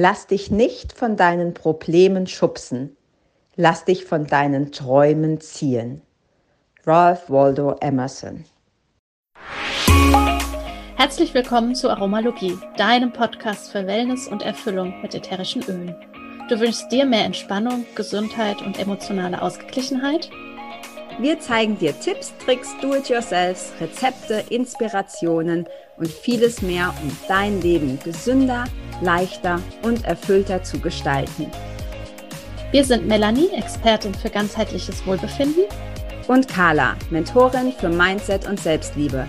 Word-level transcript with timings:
Lass 0.00 0.28
dich 0.28 0.52
nicht 0.52 0.92
von 0.92 1.16
deinen 1.16 1.54
Problemen 1.54 2.28
schubsen. 2.28 2.96
Lass 3.56 3.84
dich 3.84 4.04
von 4.04 4.28
deinen 4.28 4.70
Träumen 4.70 5.40
ziehen. 5.40 6.02
Ralph 6.86 7.28
Waldo 7.28 7.74
Emerson. 7.80 8.44
Herzlich 10.94 11.34
willkommen 11.34 11.74
zu 11.74 11.90
Aromalogie, 11.90 12.56
deinem 12.76 13.12
Podcast 13.12 13.72
für 13.72 13.88
Wellness 13.88 14.28
und 14.28 14.42
Erfüllung 14.42 14.94
mit 15.02 15.16
ätherischen 15.16 15.64
Ölen. 15.64 15.96
Du 16.48 16.60
wünschst 16.60 16.92
dir 16.92 17.04
mehr 17.04 17.24
Entspannung, 17.24 17.84
Gesundheit 17.96 18.62
und 18.62 18.78
emotionale 18.78 19.42
Ausgeglichenheit? 19.42 20.30
Wir 21.18 21.40
zeigen 21.40 21.76
dir 21.76 21.98
Tipps, 21.98 22.32
Tricks, 22.38 22.72
Do-it-yourselfs, 22.80 23.72
Rezepte, 23.80 24.44
Inspirationen 24.48 25.66
und 25.96 26.06
vieles 26.06 26.62
mehr, 26.62 26.94
um 27.02 27.10
dein 27.26 27.60
Leben 27.60 27.98
gesünder, 27.98 28.64
leichter 29.00 29.60
und 29.82 30.04
erfüllter 30.04 30.62
zu 30.62 30.78
gestalten. 30.78 31.50
Wir 32.70 32.84
sind 32.84 33.06
Melanie, 33.06 33.48
Expertin 33.56 34.14
für 34.14 34.28
ganzheitliches 34.28 35.06
Wohlbefinden. 35.06 35.64
Und 36.26 36.46
Carla, 36.46 36.96
Mentorin 37.08 37.72
für 37.72 37.88
Mindset 37.88 38.46
und 38.46 38.60
Selbstliebe. 38.60 39.26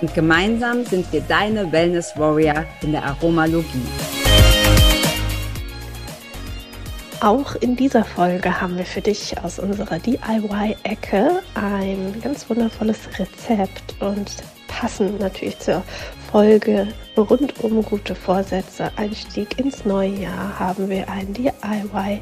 Und 0.00 0.14
gemeinsam 0.14 0.84
sind 0.86 1.12
wir 1.12 1.20
deine 1.20 1.70
Wellness 1.70 2.14
Warrior 2.16 2.64
in 2.80 2.92
der 2.92 3.04
Aromalogie. 3.04 3.86
Auch 7.20 7.56
in 7.56 7.74
dieser 7.74 8.04
Folge 8.04 8.60
haben 8.60 8.78
wir 8.78 8.86
für 8.86 9.00
dich 9.00 9.36
aus 9.42 9.58
unserer 9.58 9.98
DIY-Ecke 9.98 11.42
ein 11.54 12.14
ganz 12.22 12.48
wundervolles 12.48 13.00
Rezept 13.18 13.96
und 14.00 14.30
passend 14.78 15.18
natürlich 15.18 15.58
zur 15.58 15.82
Folge 16.30 16.86
rund 17.16 17.64
um 17.64 17.82
gute 17.82 18.14
Vorsätze, 18.14 18.92
Einstieg 18.96 19.58
ins 19.58 19.84
neue 19.84 20.10
Jahr, 20.10 20.58
haben 20.58 20.88
wir 20.88 21.08
ein 21.08 21.32
DIY 21.32 22.20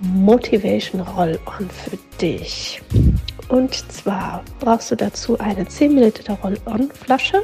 Motivation 0.00 1.00
Roll-On 1.00 1.70
für 1.70 1.98
dich. 2.20 2.82
Und 3.48 3.74
zwar 3.92 4.42
brauchst 4.58 4.90
du 4.90 4.96
dazu 4.96 5.38
eine 5.38 5.66
10 5.66 5.94
ml 5.94 6.12
Roll-On-Flasche 6.42 7.42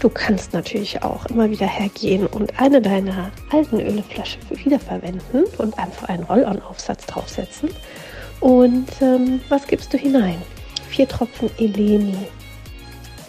Du 0.00 0.08
kannst 0.08 0.52
natürlich 0.52 1.02
auch 1.02 1.26
immer 1.26 1.50
wieder 1.50 1.66
hergehen 1.66 2.28
und 2.28 2.60
eine 2.60 2.80
deiner 2.80 3.32
alten 3.50 3.80
Öleflasche 3.80 4.38
wiederverwenden 4.50 5.42
und 5.58 5.76
einfach 5.76 6.08
einen 6.08 6.22
Roll-on-Aufsatz 6.22 7.06
draufsetzen. 7.06 7.70
Und 8.38 8.86
ähm, 9.00 9.40
was 9.48 9.66
gibst 9.66 9.92
du 9.92 9.98
hinein? 9.98 10.40
Vier 10.88 11.08
Tropfen 11.08 11.50
Elemi, 11.58 12.14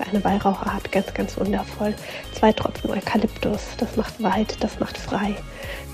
eine 0.02 0.23
Weihrauchart, 0.23 0.92
ganz, 0.92 1.14
ganz 1.14 1.38
wundervoll. 1.38 1.94
Zwei 2.33 2.52
Tropfen 2.52 2.89
Eukalyptus, 2.92 3.61
das 3.78 3.95
macht 3.95 4.22
weit, 4.22 4.58
das 4.61 4.80
macht 4.80 4.97
frei. 4.97 5.36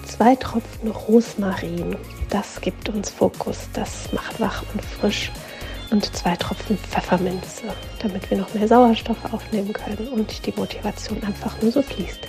Zwei 0.05 0.35
Tropfen 0.35 0.91
Rosmarin, 0.91 1.95
das 2.29 2.61
gibt 2.61 2.89
uns 2.89 3.09
Fokus, 3.09 3.67
das 3.73 4.11
macht 4.13 4.39
wach 4.39 4.63
und 4.73 4.83
frisch 4.83 5.31
und 5.91 6.15
zwei 6.15 6.35
Tropfen 6.35 6.77
Pfefferminze, 6.77 7.63
damit 7.99 8.29
wir 8.29 8.37
noch 8.37 8.53
mehr 8.53 8.67
Sauerstoff 8.67 9.17
aufnehmen 9.31 9.73
können 9.73 10.07
und 10.09 10.45
die 10.45 10.53
Motivation 10.55 11.21
einfach 11.23 11.61
nur 11.61 11.71
so 11.71 11.81
fließt. 11.81 12.27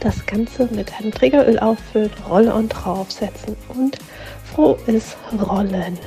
Das 0.00 0.24
Ganze 0.26 0.66
mit 0.72 0.92
einem 0.98 1.12
Trägeröl 1.12 1.58
auffüllen, 1.58 2.10
Rolle 2.28 2.54
und 2.54 2.68
draufsetzen 2.70 3.56
und 3.68 3.98
frohes 4.52 5.16
Rollen. 5.48 5.98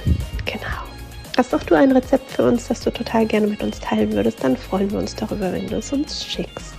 Genau. 0.45 0.94
Hast 1.37 1.53
auch 1.53 1.63
du 1.63 1.75
ein 1.75 1.91
Rezept 1.91 2.31
für 2.31 2.43
uns, 2.43 2.69
das 2.69 2.79
du 2.79 2.91
total 2.91 3.25
gerne 3.25 3.47
mit 3.47 3.61
uns 3.61 3.81
teilen 3.81 4.13
würdest, 4.13 4.41
dann 4.41 4.55
freuen 4.55 4.89
wir 4.91 4.99
uns 4.99 5.13
darüber, 5.15 5.51
wenn 5.51 5.67
du 5.67 5.75
es 5.75 5.91
uns 5.91 6.25
schickst. 6.25 6.75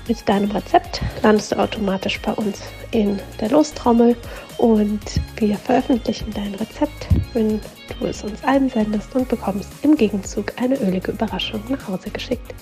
Mit 0.06 0.28
deinem 0.28 0.52
Rezept 0.52 1.00
landest 1.24 1.50
du 1.52 1.58
automatisch 1.58 2.20
bei 2.20 2.34
uns 2.34 2.60
in 2.92 3.19
der 3.41 3.50
Lostrommel 3.50 4.14
und 4.58 5.00
wir 5.36 5.56
veröffentlichen 5.56 6.32
dein 6.32 6.54
Rezept, 6.54 7.09
wenn 7.32 7.60
du 7.98 8.06
es 8.06 8.22
uns 8.22 8.44
einsendest 8.44 9.12
und 9.16 9.28
bekommst 9.28 9.72
im 9.82 9.97
Gegenzug 9.97 10.53
eine 10.56 10.80
ölige 10.80 11.10
Überraschung 11.10 11.65
nach 11.69 11.88
Hause 11.88 12.10
geschickt. 12.10 12.54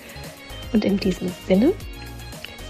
Und 0.73 0.87
in 0.87 0.97
diesem 0.97 1.31
Sinne, 1.47 1.75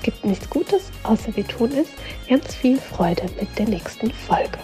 gibt 0.03 0.25
nichts 0.25 0.49
Gutes, 0.49 0.91
außer 1.03 1.35
wir 1.37 1.47
tun 1.47 1.73
es. 1.73 1.89
Ganz 2.29 2.55
viel 2.55 2.79
Freude 2.79 3.25
mit 3.41 3.59
der 3.59 3.69
nächsten 3.69 4.11
Folge. 4.11 4.59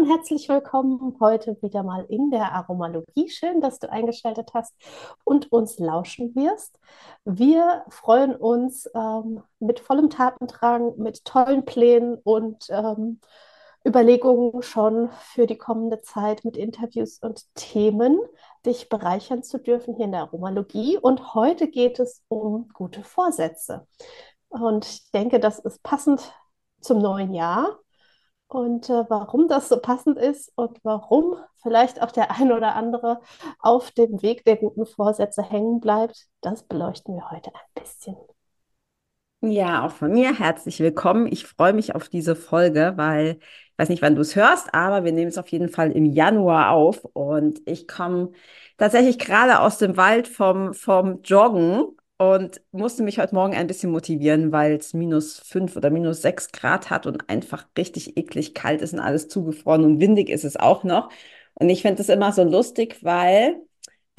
und 0.00 0.06
herzlich 0.06 0.48
willkommen 0.48 1.18
heute 1.20 1.60
wieder 1.60 1.82
mal 1.82 2.06
in 2.08 2.30
der 2.30 2.52
Aromalogie. 2.52 3.28
Schön, 3.28 3.60
dass 3.60 3.80
du 3.80 3.90
eingeschaltet 3.92 4.52
hast 4.54 4.74
und 5.24 5.52
uns 5.52 5.78
lauschen 5.78 6.34
wirst. 6.34 6.78
Wir 7.26 7.84
freuen 7.90 8.34
uns 8.34 8.88
ähm, 8.94 9.42
mit 9.58 9.78
vollem 9.78 10.08
Tatendrang, 10.08 10.96
mit 10.96 11.26
tollen 11.26 11.66
Plänen 11.66 12.14
und 12.14 12.68
ähm, 12.70 13.20
Überlegungen 13.86 14.62
schon 14.62 15.10
für 15.32 15.46
die 15.46 15.56
kommende 15.56 16.02
Zeit 16.02 16.44
mit 16.44 16.56
Interviews 16.56 17.18
und 17.18 17.42
Themen, 17.54 18.18
dich 18.66 18.88
bereichern 18.88 19.42
zu 19.42 19.58
dürfen 19.58 19.94
hier 19.94 20.04
in 20.04 20.12
der 20.12 20.22
Aromalogie. 20.22 20.98
Und 20.98 21.34
heute 21.34 21.68
geht 21.68 21.98
es 21.98 22.22
um 22.28 22.68
gute 22.74 23.02
Vorsätze. 23.02 23.86
Und 24.48 24.86
ich 24.86 25.10
denke, 25.12 25.40
das 25.40 25.58
ist 25.60 25.82
passend 25.82 26.34
zum 26.80 26.98
neuen 26.98 27.32
Jahr 27.32 27.78
und 28.50 28.90
äh, 28.90 29.04
warum 29.08 29.46
das 29.46 29.68
so 29.68 29.80
passend 29.80 30.18
ist 30.18 30.52
und 30.56 30.78
warum 30.82 31.36
vielleicht 31.62 32.02
auch 32.02 32.10
der 32.10 32.32
ein 32.32 32.50
oder 32.50 32.74
andere 32.74 33.20
auf 33.60 33.92
dem 33.92 34.22
Weg 34.22 34.44
der 34.44 34.56
guten 34.56 34.86
Vorsätze 34.86 35.42
hängen 35.42 35.80
bleibt, 35.80 36.26
das 36.40 36.64
beleuchten 36.64 37.14
wir 37.14 37.30
heute 37.30 37.52
ein 37.54 37.82
bisschen. 37.82 38.16
Ja, 39.42 39.86
auch 39.86 39.92
von 39.92 40.10
mir 40.10 40.38
herzlich 40.38 40.80
willkommen. 40.80 41.26
Ich 41.30 41.46
freue 41.46 41.72
mich 41.72 41.94
auf 41.94 42.08
diese 42.08 42.36
Folge, 42.36 42.94
weil 42.96 43.38
weiß 43.80 43.88
nicht, 43.88 44.02
wann 44.02 44.14
du 44.14 44.20
es 44.20 44.36
hörst, 44.36 44.74
aber 44.74 45.04
wir 45.04 45.12
nehmen 45.12 45.28
es 45.28 45.38
auf 45.38 45.48
jeden 45.48 45.70
Fall 45.70 45.90
im 45.92 46.04
Januar 46.04 46.70
auf 46.72 47.04
und 47.14 47.60
ich 47.66 47.88
komme 47.88 48.32
tatsächlich 48.76 49.18
gerade 49.18 49.60
aus 49.60 49.78
dem 49.78 49.96
Wald 49.96 50.28
vom, 50.28 50.74
vom 50.74 51.22
Joggen 51.22 51.84
und 52.18 52.60
musste 52.72 53.02
mich 53.02 53.18
heute 53.18 53.34
Morgen 53.34 53.54
ein 53.54 53.66
bisschen 53.66 53.90
motivieren, 53.90 54.52
weil 54.52 54.74
es 54.74 54.92
minus 54.92 55.38
fünf 55.40 55.76
oder 55.76 55.88
minus 55.90 56.20
sechs 56.20 56.52
Grad 56.52 56.90
hat 56.90 57.06
und 57.06 57.30
einfach 57.30 57.66
richtig 57.78 58.18
eklig 58.18 58.54
kalt 58.54 58.82
ist 58.82 58.92
und 58.92 59.00
alles 59.00 59.28
zugefroren 59.28 59.84
und 59.84 60.00
windig 60.00 60.28
ist 60.28 60.44
es 60.44 60.56
auch 60.58 60.84
noch. 60.84 61.10
Und 61.54 61.70
ich 61.70 61.82
finde 61.82 61.96
das 61.96 62.10
immer 62.10 62.32
so 62.32 62.44
lustig, 62.44 62.98
weil 63.02 63.60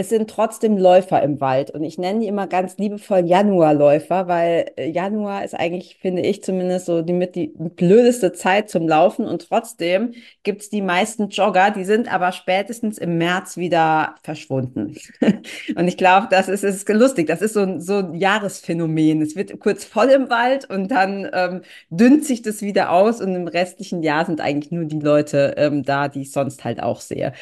es 0.02 0.10
sind 0.10 0.30
trotzdem 0.30 0.78
Läufer 0.78 1.22
im 1.22 1.40
Wald. 1.42 1.70
Und 1.70 1.84
ich 1.84 2.00
nenne 2.00 2.22
die 2.22 2.28
immer 2.28 2.48
ganz 2.48 2.78
liebevoll 2.78 3.20
Januarläufer, 3.20 4.28
weil 4.28 4.72
äh, 4.76 4.90
Januar 4.90 5.46
ist 5.46 5.54
eigentlich, 5.54 5.98
finde 6.02 6.24
ich 6.24 6.44
zumindest, 6.44 6.88
so 6.88 7.04
die 7.04 7.14
mit 7.14 7.36
die 7.36 7.54
blödeste 7.56 8.34
Zeit 8.34 8.70
zum 8.72 8.88
Laufen. 8.88 9.26
Und 9.26 9.48
trotzdem 9.48 10.14
gibt 10.42 10.64
es 10.64 10.70
die 10.70 10.82
meisten 10.82 11.30
Jogger, 11.30 11.70
die 11.70 11.84
sind 11.86 12.12
aber 12.12 12.32
spätestens 12.32 12.98
im 12.98 13.20
März 13.20 13.58
wieder 13.58 14.16
verschwunden. 14.24 14.96
und 15.76 15.88
ich 15.88 15.98
glaube, 15.98 16.28
das 16.32 16.50
ist, 16.50 16.64
ist 16.64 16.90
lustig. 16.90 17.28
Das 17.28 17.44
ist 17.44 17.54
so 17.54 17.62
ein, 17.62 17.80
so 17.80 17.98
ein 17.98 18.16
Jahresphänomen. 18.16 19.22
Es 19.22 19.36
wird 19.36 19.60
kurz 19.60 19.86
voll 19.86 20.10
im 20.10 20.32
Wald 20.32 20.68
und 20.68 20.90
dann 20.90 21.30
ähm, 21.32 21.62
dünnt 21.92 22.26
sich 22.26 22.42
das 22.42 22.64
wieder 22.64 22.92
aus. 22.92 23.22
Und 23.22 23.36
im 23.36 23.48
restlichen 23.48 24.02
Jahr 24.02 24.26
sind 24.26 24.42
eigentlich 24.42 24.72
nur 24.72 24.86
die 24.86 25.00
Leute 25.00 25.54
ähm, 25.58 25.84
da, 25.84 26.08
die 26.08 26.22
ich 26.22 26.32
sonst 26.32 26.64
halt 26.64 26.82
auch 26.82 27.02
sehe. 27.02 27.34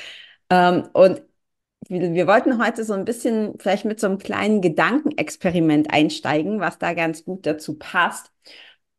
Ähm, 0.50 0.90
und 0.94 1.22
wir, 1.88 2.28
wollten 2.28 2.64
heute 2.64 2.84
so 2.84 2.94
ein 2.94 3.06
bisschen 3.06 3.58
vielleicht 3.60 3.86
mit 3.86 4.00
so 4.00 4.08
einem 4.08 4.18
kleinen 4.18 4.62
Gedankenexperiment 4.62 5.92
einsteigen, 5.92 6.60
was 6.60 6.78
da 6.78 6.94
ganz 6.94 7.24
gut 7.26 7.46
dazu 7.46 7.78
passt. 7.78 8.32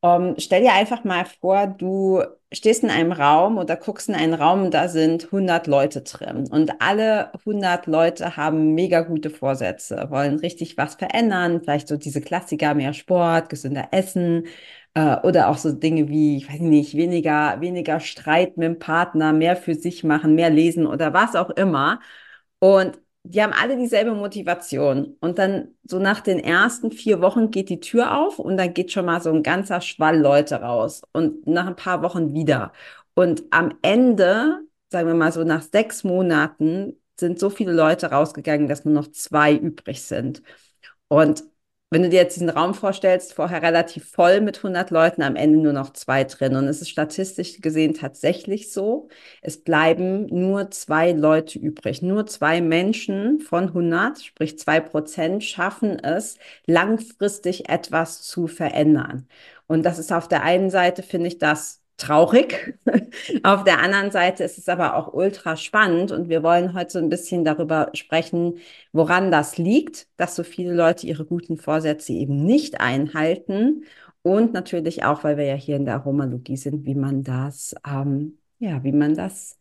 Um, 0.03 0.35
stell 0.39 0.63
dir 0.63 0.73
einfach 0.73 1.05
mal 1.05 1.27
vor, 1.27 1.67
du 1.67 2.23
stehst 2.51 2.83
in 2.83 2.89
einem 2.91 3.13
Raum 3.13 3.59
oder 3.59 3.77
guckst 3.77 4.09
in 4.09 4.15
einen 4.15 4.33
Raum 4.33 4.71
da 4.71 4.89
sind 4.89 5.31
100 5.31 5.67
Leute 5.67 6.01
drin 6.01 6.49
und 6.51 6.81
alle 6.81 7.31
100 7.45 7.87
Leute 7.87 8.35
haben 8.39 8.75
mega 8.75 9.03
gute 9.03 9.29
Vorsätze, 9.29 10.07
wollen 10.11 10.37
richtig 10.39 10.79
was 10.79 10.95
verändern, 10.95 11.61
vielleicht 11.63 11.87
so 11.87 11.99
diese 11.99 12.23
Klassiker, 12.23 12.73
mehr 12.75 12.95
Sport, 12.95 13.51
gesünder 13.51 13.89
Essen 13.93 14.47
äh, 14.95 15.17
oder 15.23 15.49
auch 15.51 15.59
so 15.59 15.71
Dinge 15.73 16.09
wie, 16.09 16.39
ich 16.39 16.49
weiß 16.51 16.61
nicht, 16.61 16.97
weniger, 16.97 17.61
weniger 17.61 18.01
Streit 18.01 18.57
mit 18.57 18.67
dem 18.67 18.79
Partner, 18.79 19.33
mehr 19.35 19.55
für 19.57 19.75
sich 19.75 20.03
machen, 20.05 20.35
mehr 20.35 20.51
lesen 20.51 20.87
oder 20.87 21.13
was 21.13 21.37
auch 21.37 21.51
immer. 21.51 22.01
Und 22.61 22.99
die 23.25 23.43
haben 23.43 23.53
alle 23.53 23.77
dieselbe 23.77 24.15
Motivation. 24.15 25.17
Und 25.21 25.39
dann 25.39 25.75
so 25.85 25.99
nach 25.99 26.21
den 26.21 26.39
ersten 26.39 26.93
vier 26.93 27.21
Wochen 27.21 27.51
geht 27.51 27.69
die 27.69 27.81
Tür 27.81 28.17
auf 28.19 28.39
und 28.39 28.57
dann 28.57 28.73
geht 28.75 28.93
schon 28.93 29.07
mal 29.07 29.21
so 29.21 29.31
ein 29.31 29.43
ganzer 29.43 29.81
Schwall 29.81 30.19
Leute 30.19 30.57
raus 30.63 31.03
und 31.13 31.47
nach 31.47 31.67
ein 31.67 31.77
paar 31.77 32.03
Wochen 32.03 32.33
wieder. 32.35 32.73
Und 33.15 33.45
am 33.51 33.75
Ende, 33.83 34.61
sagen 34.91 35.09
wir 35.09 35.15
mal 35.15 35.33
so 35.33 35.45
nach 35.45 35.63
sechs 35.63 36.05
Monaten, 36.05 37.01
sind 37.19 37.39
so 37.39 37.51
viele 37.51 37.73
Leute 37.73 38.11
rausgegangen, 38.11 38.69
dass 38.69 38.85
nur 38.85 38.95
noch 38.95 39.09
zwei 39.11 39.55
übrig 39.55 40.03
sind. 40.03 40.43
Und 41.09 41.45
wenn 41.91 42.03
du 42.03 42.09
dir 42.09 42.21
jetzt 42.21 42.37
diesen 42.37 42.51
Raum 42.51 42.75
vorstellst, 42.75 43.35
vorher 43.35 43.63
relativ 43.63 44.09
voll 44.11 44.41
mit 44.41 44.59
100 44.59 44.91
Leuten, 44.93 45.23
am 45.23 45.35
Ende 45.35 45.59
nur 45.59 45.73
noch 45.73 45.93
zwei 45.93 46.23
drin. 46.23 46.55
Und 46.55 46.69
es 46.69 46.81
ist 46.81 46.91
statistisch 46.91 47.61
gesehen 47.61 47.95
tatsächlich 47.95 48.73
so. 48.73 49.09
Es 49.43 49.63
bleiben 49.63 50.27
nur 50.27 50.71
zwei 50.71 51.11
Leute 51.13 51.59
übrig. 51.59 52.01
Nur 52.01 52.27
zwei 52.27 52.61
Menschen 52.61 53.41
von 53.41 53.65
100, 53.69 54.23
sprich 54.23 54.57
zwei 54.59 54.79
Prozent, 54.81 55.43
schaffen 55.43 55.99
es, 55.99 56.39
langfristig 56.67 57.69
etwas 57.69 58.23
zu 58.23 58.47
verändern. 58.47 59.27
Und 59.67 59.85
das 59.85 59.99
ist 59.99 60.13
auf 60.13 60.29
der 60.29 60.43
einen 60.45 60.71
Seite, 60.71 61.03
finde 61.03 61.29
ich, 61.29 61.39
das 61.39 61.80
traurig. 62.01 62.75
Auf 63.45 63.65
der 63.65 63.81
anderen 63.81 64.11
Seite 64.11 64.45
ist 64.45 64.59
es 64.59 64.69
aber 64.69 64.97
auch 64.97 65.13
ultra 65.13 65.57
spannend 65.57 66.13
und 66.13 66.29
wir 66.29 66.43
wollen 66.43 66.75
heute 66.75 66.91
so 66.93 66.99
ein 66.99 67.09
bisschen 67.09 67.45
darüber 67.45 67.91
sprechen, 67.95 68.59
woran 68.93 69.31
das 69.31 69.59
liegt, 69.59 70.09
dass 70.17 70.37
so 70.37 70.43
viele 70.43 70.75
Leute 70.75 71.07
ihre 71.07 71.25
guten 71.25 71.57
Vorsätze 71.57 72.13
eben 72.13 72.45
nicht 72.45 72.81
einhalten 72.81 73.85
und 74.23 74.53
natürlich 74.53 75.05
auch, 75.05 75.25
weil 75.25 75.37
wir 75.39 75.47
ja 75.47 75.55
hier 75.55 75.77
in 75.77 75.85
der 75.87 75.95
Aromalogie 75.95 76.57
sind, 76.57 76.85
wie 76.87 76.95
man 76.95 77.23
das, 77.25 77.75
ähm, 77.87 78.39
ja, 78.59 78.85
wie 78.85 78.93
man 78.93 79.15
das 79.15 79.59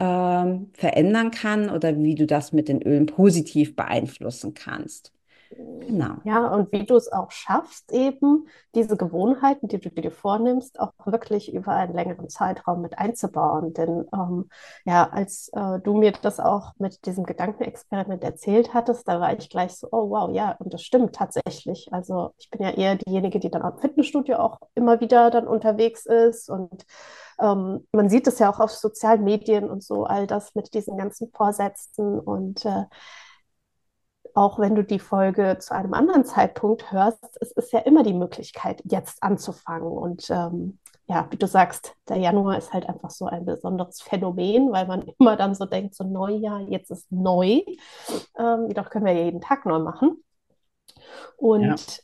ähm, 0.00 0.70
verändern 0.74 1.30
kann 1.32 1.70
oder 1.70 1.96
wie 1.98 2.16
du 2.16 2.26
das 2.26 2.52
mit 2.52 2.68
den 2.68 2.82
Ölen 2.82 3.06
positiv 3.06 3.76
beeinflussen 3.76 4.54
kannst. 4.54 5.13
Genau. 5.56 6.14
Ja, 6.24 6.48
und 6.48 6.72
wie 6.72 6.84
du 6.84 6.96
es 6.96 7.12
auch 7.12 7.30
schaffst, 7.30 7.92
eben 7.92 8.48
diese 8.74 8.96
Gewohnheiten, 8.96 9.68
die 9.68 9.78
du 9.78 9.90
dir 9.90 10.10
vornimmst, 10.10 10.80
auch 10.80 10.92
wirklich 11.04 11.52
über 11.52 11.72
einen 11.72 11.94
längeren 11.94 12.28
Zeitraum 12.28 12.80
mit 12.80 12.98
einzubauen. 12.98 13.72
Denn 13.74 14.06
ähm, 14.12 14.48
ja, 14.84 15.08
als 15.10 15.50
äh, 15.54 15.78
du 15.80 15.94
mir 15.94 16.12
das 16.12 16.40
auch 16.40 16.72
mit 16.78 17.06
diesem 17.06 17.24
Gedankenexperiment 17.24 18.24
erzählt 18.24 18.74
hattest, 18.74 19.06
da 19.06 19.20
war 19.20 19.36
ich 19.36 19.48
gleich 19.50 19.76
so, 19.76 19.88
oh 19.92 20.10
wow, 20.10 20.30
ja, 20.30 20.56
und 20.58 20.72
das 20.72 20.82
stimmt 20.82 21.14
tatsächlich. 21.14 21.92
Also 21.92 22.32
ich 22.38 22.50
bin 22.50 22.62
ja 22.62 22.70
eher 22.70 22.96
diejenige, 22.96 23.38
die 23.38 23.50
dann 23.50 23.62
am 23.62 23.78
Fitnessstudio 23.78 24.36
auch 24.38 24.58
immer 24.74 25.00
wieder 25.00 25.30
dann 25.30 25.46
unterwegs 25.46 26.06
ist 26.06 26.50
und 26.50 26.84
ähm, 27.40 27.86
man 27.92 28.08
sieht 28.08 28.26
es 28.26 28.38
ja 28.38 28.50
auch 28.50 28.60
auf 28.60 28.70
sozialen 28.70 29.24
Medien 29.24 29.68
und 29.68 29.82
so, 29.82 30.04
all 30.04 30.26
das 30.26 30.54
mit 30.54 30.74
diesen 30.74 30.96
ganzen 30.96 31.30
Vorsätzen 31.32 32.18
und 32.20 32.64
äh, 32.64 32.84
auch 34.34 34.58
wenn 34.58 34.74
du 34.74 34.82
die 34.82 34.98
Folge 34.98 35.58
zu 35.60 35.74
einem 35.74 35.94
anderen 35.94 36.24
Zeitpunkt 36.24 36.90
hörst, 36.90 37.38
es 37.40 37.52
ist 37.52 37.72
ja 37.72 37.78
immer 37.80 38.02
die 38.02 38.12
Möglichkeit, 38.12 38.82
jetzt 38.84 39.22
anzufangen. 39.22 39.88
Und 39.88 40.28
ähm, 40.28 40.78
ja, 41.06 41.28
wie 41.30 41.36
du 41.36 41.46
sagst, 41.46 41.94
der 42.08 42.16
Januar 42.16 42.58
ist 42.58 42.72
halt 42.72 42.88
einfach 42.88 43.10
so 43.10 43.26
ein 43.26 43.44
besonderes 43.44 44.02
Phänomen, 44.02 44.72
weil 44.72 44.86
man 44.86 45.02
immer 45.18 45.36
dann 45.36 45.54
so 45.54 45.66
denkt, 45.66 45.94
so 45.94 46.04
Neujahr, 46.04 46.62
jetzt 46.62 46.90
ist 46.90 47.10
neu. 47.12 47.62
Ähm, 48.36 48.66
jedoch 48.68 48.90
können 48.90 49.04
wir 49.04 49.12
ja 49.12 49.24
jeden 49.24 49.40
Tag 49.40 49.66
neu 49.66 49.78
machen. 49.78 50.24
Und 51.36 51.62
ja. 51.62 52.02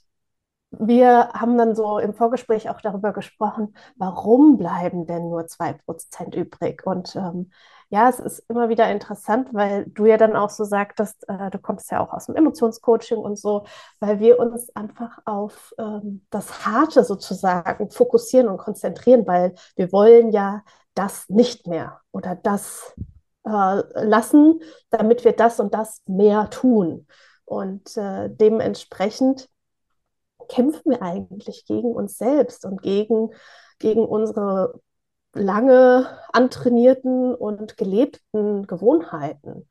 wir 0.70 1.28
haben 1.32 1.58
dann 1.58 1.74
so 1.74 1.98
im 1.98 2.14
Vorgespräch 2.14 2.70
auch 2.70 2.80
darüber 2.80 3.12
gesprochen, 3.12 3.74
warum 3.96 4.56
bleiben 4.56 5.06
denn 5.06 5.30
nur 5.30 5.48
2% 5.48 6.36
übrig? 6.36 6.86
Und 6.86 7.16
ähm, 7.16 7.50
ja, 7.90 8.08
es 8.08 8.20
ist 8.20 8.38
immer 8.48 8.68
wieder 8.68 8.88
interessant, 8.90 9.48
weil 9.52 9.84
du 9.86 10.06
ja 10.06 10.16
dann 10.16 10.36
auch 10.36 10.50
so 10.50 10.62
sagtest, 10.64 11.28
äh, 11.28 11.50
du 11.50 11.58
kommst 11.58 11.90
ja 11.90 12.00
auch 12.00 12.12
aus 12.12 12.26
dem 12.26 12.36
Emotionscoaching 12.36 13.18
und 13.18 13.36
so, 13.36 13.64
weil 13.98 14.20
wir 14.20 14.38
uns 14.38 14.70
einfach 14.76 15.18
auf 15.24 15.74
ähm, 15.76 16.24
das 16.30 16.64
Harte 16.64 17.02
sozusagen 17.04 17.90
fokussieren 17.90 18.48
und 18.48 18.58
konzentrieren, 18.58 19.26
weil 19.26 19.54
wir 19.74 19.90
wollen 19.90 20.30
ja 20.30 20.62
das 20.94 21.28
nicht 21.28 21.66
mehr 21.66 22.00
oder 22.12 22.36
das 22.36 22.94
äh, 23.44 23.50
lassen, 24.04 24.60
damit 24.90 25.24
wir 25.24 25.32
das 25.32 25.58
und 25.58 25.74
das 25.74 26.00
mehr 26.06 26.48
tun. 26.50 27.08
Und 27.44 27.96
äh, 27.96 28.28
dementsprechend 28.30 29.48
kämpfen 30.48 30.92
wir 30.92 31.02
eigentlich 31.02 31.64
gegen 31.66 31.92
uns 31.92 32.18
selbst 32.18 32.64
und 32.64 32.82
gegen, 32.82 33.30
gegen 33.80 34.04
unsere 34.04 34.80
lange 35.34 36.06
antrainierten 36.32 37.34
und 37.34 37.76
gelebten 37.76 38.66
Gewohnheiten. 38.66 39.68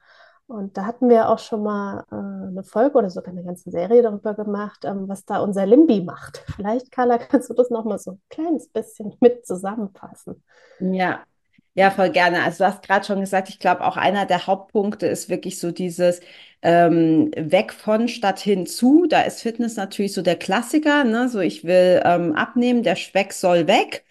Und 0.47 0.77
da 0.77 0.85
hatten 0.85 1.09
wir 1.09 1.29
auch 1.29 1.37
schon 1.37 1.61
mal 1.61 2.05
äh, 2.11 2.15
eine 2.15 2.63
Folge 2.63 2.97
oder 2.97 3.11
sogar 3.11 3.31
eine 3.31 3.43
ganze 3.43 3.69
Serie 3.69 4.01
darüber 4.01 4.33
gemacht, 4.33 4.83
ähm, 4.83 5.07
was 5.07 5.23
da 5.23 5.39
unser 5.39 5.67
Limbi 5.67 6.01
macht. 6.01 6.43
Vielleicht, 6.55 6.91
Carla, 6.91 7.19
kannst 7.19 7.51
du 7.51 7.53
das 7.53 7.69
noch 7.69 7.85
mal 7.85 7.99
so 7.99 8.13
ein 8.13 8.21
kleines 8.29 8.67
bisschen 8.67 9.13
mit 9.19 9.45
zusammenfassen? 9.45 10.43
Ja, 10.79 11.19
ja, 11.75 11.91
voll 11.91 12.09
gerne. 12.09 12.43
Also 12.43 12.63
du 12.63 12.71
hast 12.71 12.81
gerade 12.81 13.05
schon 13.05 13.19
gesagt, 13.21 13.49
ich 13.49 13.59
glaube 13.59 13.85
auch 13.85 13.95
einer 13.95 14.25
der 14.25 14.47
Hauptpunkte 14.47 15.05
ist 15.05 15.29
wirklich 15.29 15.59
so 15.59 15.71
dieses 15.71 16.19
ähm, 16.61 17.31
weg 17.37 17.71
von 17.71 18.07
statt 18.07 18.39
hinzu. 18.39 19.05
Da 19.07 19.21
ist 19.21 19.41
Fitness 19.41 19.75
natürlich 19.75 20.13
so 20.13 20.21
der 20.21 20.35
Klassiker, 20.35 21.03
ne? 21.03 21.29
So 21.29 21.39
ich 21.39 21.63
will 21.63 22.01
ähm, 22.03 22.35
abnehmen, 22.35 22.83
der 22.83 22.95
Speck 22.95 23.33
soll 23.33 23.67
weg 23.67 24.03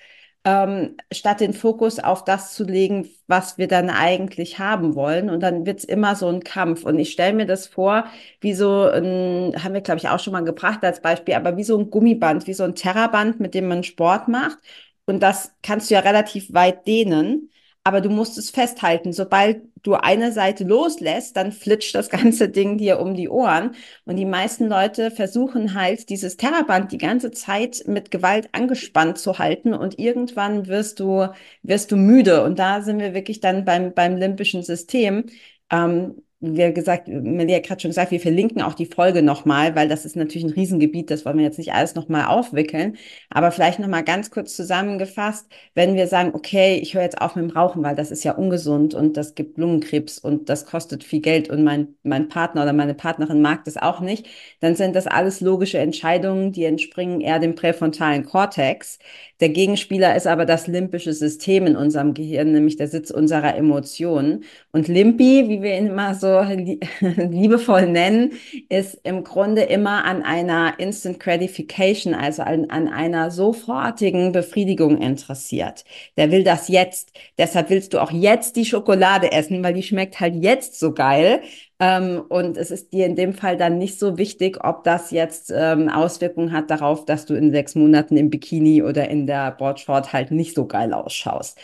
ähm, 0.48 0.96
statt 1.12 1.40
den 1.40 1.52
Fokus 1.52 1.98
auf 1.98 2.24
das 2.24 2.54
zu 2.54 2.64
legen, 2.64 3.08
was 3.26 3.58
wir 3.58 3.68
dann 3.68 3.90
eigentlich 3.90 4.58
haben 4.58 4.94
wollen. 4.94 5.28
Und 5.28 5.40
dann 5.40 5.66
wird 5.66 5.80
es 5.80 5.84
immer 5.84 6.16
so 6.16 6.28
ein 6.28 6.42
Kampf. 6.42 6.84
Und 6.84 6.98
ich 6.98 7.12
stelle 7.12 7.34
mir 7.34 7.46
das 7.46 7.66
vor, 7.66 8.06
wie 8.40 8.54
so 8.54 8.84
ein, 8.84 9.52
haben 9.62 9.74
wir, 9.74 9.82
glaube 9.82 9.98
ich, 9.98 10.08
auch 10.08 10.20
schon 10.20 10.32
mal 10.32 10.44
gebracht 10.44 10.82
als 10.84 11.02
Beispiel, 11.02 11.34
aber 11.34 11.56
wie 11.58 11.64
so 11.64 11.78
ein 11.78 11.90
Gummiband, 11.90 12.46
wie 12.46 12.54
so 12.54 12.64
ein 12.64 12.74
Terraband, 12.74 13.40
mit 13.40 13.54
dem 13.54 13.68
man 13.68 13.84
Sport 13.84 14.28
macht. 14.28 14.58
Und 15.06 15.22
das 15.22 15.54
kannst 15.62 15.90
du 15.90 15.94
ja 15.94 16.00
relativ 16.00 16.52
weit 16.54 16.86
dehnen 16.86 17.50
aber 17.84 18.02
du 18.02 18.10
musst 18.10 18.36
es 18.36 18.50
festhalten. 18.50 19.14
Sobald 19.14 19.62
du 19.82 19.94
eine 19.94 20.32
Seite 20.32 20.64
loslässt, 20.64 21.36
dann 21.36 21.52
flitscht 21.52 21.94
das 21.94 22.08
ganze 22.10 22.48
Ding 22.48 22.78
dir 22.78 23.00
um 23.00 23.14
die 23.14 23.28
Ohren. 23.28 23.74
Und 24.04 24.16
die 24.16 24.24
meisten 24.24 24.66
Leute 24.68 25.10
versuchen 25.10 25.74
halt, 25.74 26.08
dieses 26.08 26.36
Terraband 26.36 26.92
die 26.92 26.98
ganze 26.98 27.30
Zeit 27.30 27.84
mit 27.86 28.10
Gewalt 28.10 28.48
angespannt 28.52 29.18
zu 29.18 29.38
halten 29.38 29.74
und 29.74 29.98
irgendwann 29.98 30.66
wirst 30.66 31.00
du, 31.00 31.28
wirst 31.62 31.92
du 31.92 31.96
müde. 31.96 32.44
Und 32.44 32.58
da 32.58 32.82
sind 32.82 32.98
wir 33.00 33.14
wirklich 33.14 33.40
dann 33.40 33.64
beim, 33.64 33.94
beim 33.94 34.16
limbischen 34.16 34.62
System. 34.62 35.24
Ähm, 35.70 36.22
wie 36.40 36.72
gesagt, 36.72 37.08
Melia 37.08 37.56
hat 37.56 37.64
gerade 37.64 37.80
schon 37.80 37.90
gesagt, 37.90 38.12
wir 38.12 38.20
verlinken 38.20 38.62
auch 38.62 38.74
die 38.74 38.86
Folge 38.86 39.22
nochmal, 39.22 39.74
weil 39.74 39.88
das 39.88 40.04
ist 40.04 40.14
natürlich 40.14 40.46
ein 40.46 40.52
Riesengebiet, 40.52 41.10
das 41.10 41.24
wollen 41.24 41.36
wir 41.38 41.44
jetzt 41.44 41.58
nicht 41.58 41.72
alles 41.72 41.96
nochmal 41.96 42.26
aufwickeln. 42.26 42.96
Aber 43.28 43.50
vielleicht 43.50 43.80
nochmal 43.80 44.04
ganz 44.04 44.30
kurz 44.30 44.54
zusammengefasst, 44.54 45.48
wenn 45.74 45.96
wir 45.96 46.06
sagen, 46.06 46.30
okay, 46.34 46.76
ich 46.76 46.94
höre 46.94 47.02
jetzt 47.02 47.20
auf 47.20 47.34
mit 47.34 47.44
dem 47.44 47.50
Rauchen, 47.50 47.82
weil 47.82 47.96
das 47.96 48.12
ist 48.12 48.22
ja 48.22 48.36
ungesund 48.36 48.94
und 48.94 49.16
das 49.16 49.34
gibt 49.34 49.58
Lungenkrebs 49.58 50.18
und 50.18 50.48
das 50.48 50.64
kostet 50.64 51.02
viel 51.02 51.20
Geld 51.20 51.50
und 51.50 51.64
mein, 51.64 51.96
mein 52.04 52.28
Partner 52.28 52.62
oder 52.62 52.72
meine 52.72 52.94
Partnerin 52.94 53.42
mag 53.42 53.64
das 53.64 53.76
auch 53.76 53.98
nicht, 54.00 54.28
dann 54.60 54.76
sind 54.76 54.94
das 54.94 55.08
alles 55.08 55.40
logische 55.40 55.78
Entscheidungen, 55.78 56.52
die 56.52 56.64
entspringen 56.64 57.20
eher 57.20 57.40
dem 57.40 57.56
präfrontalen 57.56 58.24
Kortex. 58.24 59.00
Der 59.40 59.48
Gegenspieler 59.48 60.14
ist 60.14 60.28
aber 60.28 60.46
das 60.46 60.68
limbische 60.68 61.12
System 61.12 61.66
in 61.66 61.76
unserem 61.76 62.14
Gehirn, 62.14 62.52
nämlich 62.52 62.76
der 62.76 62.88
Sitz 62.88 63.10
unserer 63.10 63.56
Emotionen. 63.56 64.44
Und 64.72 64.88
Limpi, 64.88 65.48
wie 65.48 65.62
wir 65.62 65.76
ihn 65.76 65.88
immer 65.88 66.14
so 66.14 66.27
liebevoll 67.00 67.86
nennen, 67.86 68.32
ist 68.68 69.00
im 69.04 69.24
Grunde 69.24 69.62
immer 69.62 70.04
an 70.04 70.22
einer 70.22 70.78
Instant 70.78 71.20
Gratification, 71.20 72.14
also 72.14 72.42
an, 72.42 72.70
an 72.70 72.88
einer 72.88 73.30
sofortigen 73.30 74.32
Befriedigung 74.32 74.98
interessiert. 75.00 75.84
Der 76.16 76.30
will 76.30 76.44
das 76.44 76.68
jetzt. 76.68 77.12
Deshalb 77.38 77.70
willst 77.70 77.94
du 77.94 78.00
auch 78.00 78.10
jetzt 78.10 78.56
die 78.56 78.64
Schokolade 78.64 79.32
essen, 79.32 79.62
weil 79.62 79.74
die 79.74 79.82
schmeckt 79.82 80.20
halt 80.20 80.36
jetzt 80.36 80.78
so 80.78 80.92
geil. 80.92 81.42
Ähm, 81.80 82.22
und 82.28 82.56
es 82.56 82.70
ist 82.70 82.92
dir 82.92 83.06
in 83.06 83.14
dem 83.16 83.32
Fall 83.32 83.56
dann 83.56 83.78
nicht 83.78 83.98
so 83.98 84.18
wichtig, 84.18 84.64
ob 84.64 84.84
das 84.84 85.10
jetzt 85.10 85.52
ähm, 85.54 85.88
Auswirkungen 85.88 86.52
hat 86.52 86.70
darauf, 86.70 87.04
dass 87.04 87.24
du 87.26 87.34
in 87.34 87.52
sechs 87.52 87.74
Monaten 87.74 88.16
im 88.16 88.30
Bikini 88.30 88.82
oder 88.82 89.08
in 89.08 89.26
der 89.26 89.52
Boardshort 89.52 90.12
halt 90.12 90.30
nicht 90.32 90.54
so 90.54 90.66
geil 90.66 90.92
ausschaust. 90.92 91.58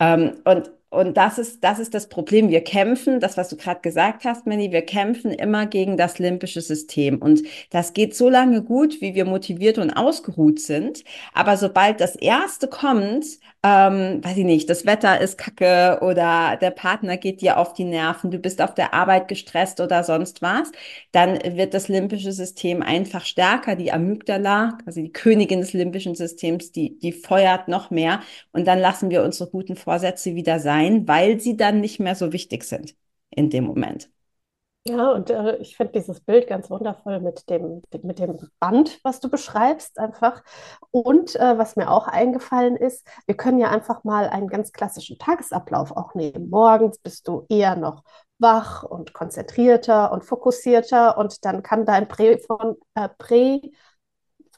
Ähm, 0.00 0.32
und 0.44 0.70
und 0.90 1.18
das 1.18 1.38
ist, 1.38 1.62
das 1.62 1.78
ist 1.78 1.92
das 1.92 2.08
Problem. 2.08 2.48
Wir 2.48 2.62
kämpfen, 2.64 3.20
das, 3.20 3.36
was 3.36 3.50
du 3.50 3.56
gerade 3.56 3.80
gesagt 3.80 4.24
hast, 4.24 4.46
Manny, 4.46 4.72
wir 4.72 4.82
kämpfen 4.82 5.32
immer 5.32 5.66
gegen 5.66 5.98
das 5.98 6.18
limbische 6.18 6.62
System. 6.62 7.18
Und 7.18 7.42
das 7.70 7.92
geht 7.92 8.16
so 8.16 8.30
lange 8.30 8.62
gut, 8.62 9.02
wie 9.02 9.14
wir 9.14 9.26
motiviert 9.26 9.76
und 9.76 9.90
ausgeruht 9.90 10.60
sind. 10.60 11.04
Aber 11.34 11.58
sobald 11.58 12.00
das 12.00 12.16
Erste 12.16 12.68
kommt, 12.68 13.26
ähm, 13.64 14.24
weiß 14.24 14.36
ich 14.36 14.44
nicht, 14.44 14.70
das 14.70 14.86
Wetter 14.86 15.20
ist 15.20 15.36
kacke 15.36 15.98
oder 16.00 16.56
der 16.60 16.70
Partner 16.70 17.16
geht 17.16 17.40
dir 17.42 17.58
auf 17.58 17.74
die 17.74 17.84
Nerven, 17.84 18.30
du 18.30 18.38
bist 18.38 18.62
auf 18.62 18.72
der 18.72 18.94
Arbeit 18.94 19.26
gestresst 19.28 19.80
oder 19.80 20.04
sonst 20.04 20.42
was, 20.42 20.70
dann 21.12 21.38
wird 21.56 21.74
das 21.74 21.88
limbische 21.88 22.32
System 22.32 22.82
einfach 22.82 23.24
stärker. 23.24 23.74
Die 23.76 23.92
Amygdala, 23.92 24.78
also 24.86 25.02
die 25.02 25.12
Königin 25.12 25.60
des 25.60 25.72
limbischen 25.72 26.14
Systems, 26.14 26.72
die, 26.72 26.98
die 26.98 27.12
feuert 27.12 27.68
noch 27.68 27.90
mehr 27.90 28.20
und 28.52 28.66
dann 28.66 28.78
lassen 28.78 29.10
wir 29.10 29.22
unsere 29.24 29.50
guten 29.50 29.76
Vorsätze 29.76 30.34
wieder 30.34 30.60
sein, 30.60 30.77
weil 31.08 31.40
sie 31.40 31.56
dann 31.56 31.80
nicht 31.80 32.00
mehr 32.00 32.14
so 32.14 32.32
wichtig 32.32 32.64
sind 32.64 32.94
in 33.30 33.50
dem 33.50 33.64
Moment. 33.64 34.10
Ja, 34.86 35.10
und 35.10 35.28
äh, 35.28 35.56
ich 35.56 35.76
finde 35.76 35.92
dieses 35.92 36.20
Bild 36.20 36.46
ganz 36.46 36.70
wundervoll 36.70 37.20
mit 37.20 37.50
dem, 37.50 37.82
mit 38.02 38.18
dem 38.18 38.38
Band, 38.58 39.00
was 39.02 39.20
du 39.20 39.28
beschreibst, 39.28 39.98
einfach. 39.98 40.42
Und 40.90 41.36
äh, 41.36 41.58
was 41.58 41.76
mir 41.76 41.90
auch 41.90 42.08
eingefallen 42.08 42.74
ist, 42.76 43.06
wir 43.26 43.36
können 43.36 43.58
ja 43.58 43.68
einfach 43.70 44.02
mal 44.04 44.28
einen 44.28 44.48
ganz 44.48 44.72
klassischen 44.72 45.18
Tagesablauf 45.18 45.92
auch 45.92 46.14
nehmen. 46.14 46.48
Morgens 46.48 46.98
bist 46.98 47.28
du 47.28 47.44
eher 47.50 47.76
noch 47.76 48.02
wach 48.38 48.82
und 48.82 49.12
konzentrierter 49.12 50.10
und 50.12 50.24
fokussierter 50.24 51.18
und 51.18 51.44
dann 51.44 51.62
kann 51.62 51.84
dein 51.84 52.08
Prä 52.08 52.38
von, 52.38 52.76
äh, 52.94 53.08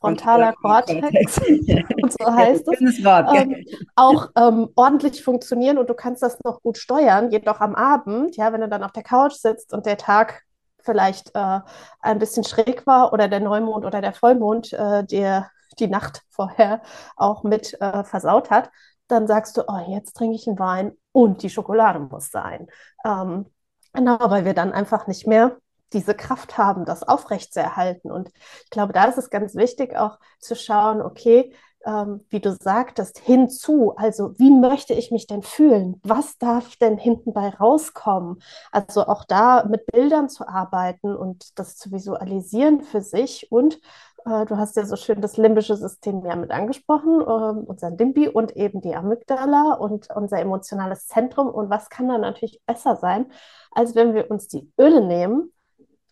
präfrontaler 0.00 0.52
Kortex, 0.54 1.38
und 2.02 2.12
so 2.12 2.32
heißt 2.32 2.66
es, 2.68 2.98
ähm, 2.98 3.64
auch 3.96 4.28
ähm, 4.36 4.68
ordentlich 4.74 5.22
funktionieren 5.22 5.78
und 5.78 5.88
du 5.88 5.94
kannst 5.94 6.22
das 6.22 6.38
noch 6.44 6.62
gut 6.62 6.78
steuern, 6.78 7.30
jedoch 7.30 7.60
am 7.60 7.74
Abend, 7.74 8.36
ja, 8.36 8.52
wenn 8.52 8.62
du 8.62 8.68
dann 8.68 8.82
auf 8.82 8.92
der 8.92 9.02
Couch 9.02 9.34
sitzt 9.34 9.72
und 9.72 9.86
der 9.86 9.96
Tag 9.96 10.42
vielleicht 10.82 11.34
äh, 11.34 11.60
ein 12.00 12.18
bisschen 12.18 12.44
schräg 12.44 12.86
war 12.86 13.12
oder 13.12 13.28
der 13.28 13.40
Neumond 13.40 13.84
oder 13.84 14.00
der 14.00 14.14
Vollmond 14.14 14.72
äh, 14.72 15.04
dir 15.04 15.48
die 15.78 15.88
Nacht 15.88 16.22
vorher 16.30 16.80
auch 17.16 17.42
mit 17.42 17.80
äh, 17.80 18.04
versaut 18.04 18.50
hat, 18.50 18.70
dann 19.08 19.26
sagst 19.26 19.56
du, 19.56 19.62
oh, 19.66 19.84
jetzt 19.88 20.16
trinke 20.16 20.36
ich 20.36 20.46
einen 20.46 20.58
Wein 20.58 20.92
und 21.12 21.42
die 21.42 21.50
Schokolade 21.50 21.98
muss 21.98 22.30
sein. 22.30 22.68
Ähm, 23.04 23.46
genau, 23.92 24.18
weil 24.30 24.44
wir 24.44 24.54
dann 24.54 24.72
einfach 24.72 25.06
nicht 25.06 25.26
mehr 25.26 25.56
diese 25.92 26.14
Kraft 26.14 26.58
haben, 26.58 26.84
das 26.84 27.02
aufrechtzuerhalten. 27.02 28.10
Und 28.10 28.30
ich 28.64 28.70
glaube, 28.70 28.92
da 28.92 29.04
ist 29.04 29.18
es 29.18 29.30
ganz 29.30 29.54
wichtig 29.54 29.96
auch 29.96 30.18
zu 30.38 30.54
schauen, 30.54 31.02
okay, 31.02 31.52
ähm, 31.86 32.24
wie 32.28 32.40
du 32.40 32.54
sagtest, 32.54 33.18
hinzu. 33.18 33.94
Also 33.96 34.38
wie 34.38 34.50
möchte 34.50 34.94
ich 34.94 35.10
mich 35.10 35.26
denn 35.26 35.42
fühlen? 35.42 36.00
Was 36.02 36.38
darf 36.38 36.76
denn 36.76 36.98
hinten 36.98 37.32
bei 37.32 37.48
rauskommen? 37.48 38.42
Also 38.70 39.06
auch 39.06 39.24
da 39.24 39.64
mit 39.64 39.86
Bildern 39.86 40.28
zu 40.28 40.46
arbeiten 40.46 41.16
und 41.16 41.58
das 41.58 41.76
zu 41.76 41.90
visualisieren 41.90 42.82
für 42.82 43.00
sich. 43.00 43.50
Und 43.50 43.80
äh, 44.26 44.44
du 44.46 44.56
hast 44.58 44.76
ja 44.76 44.84
so 44.84 44.96
schön 44.96 45.20
das 45.20 45.36
limbische 45.36 45.76
System 45.76 46.24
ja 46.24 46.36
mit 46.36 46.50
angesprochen, 46.50 47.20
äh, 47.20 47.66
unser 47.66 47.90
Limbi 47.90 48.28
und 48.28 48.56
eben 48.56 48.80
die 48.80 48.94
Amygdala 48.94 49.74
und 49.74 50.08
unser 50.14 50.38
emotionales 50.38 51.06
Zentrum. 51.06 51.48
Und 51.48 51.70
was 51.70 51.88
kann 51.88 52.08
da 52.08 52.18
natürlich 52.18 52.60
besser 52.66 52.96
sein, 52.96 53.26
als 53.70 53.94
wenn 53.94 54.14
wir 54.14 54.30
uns 54.30 54.48
die 54.48 54.70
Öle 54.78 55.04
nehmen? 55.06 55.52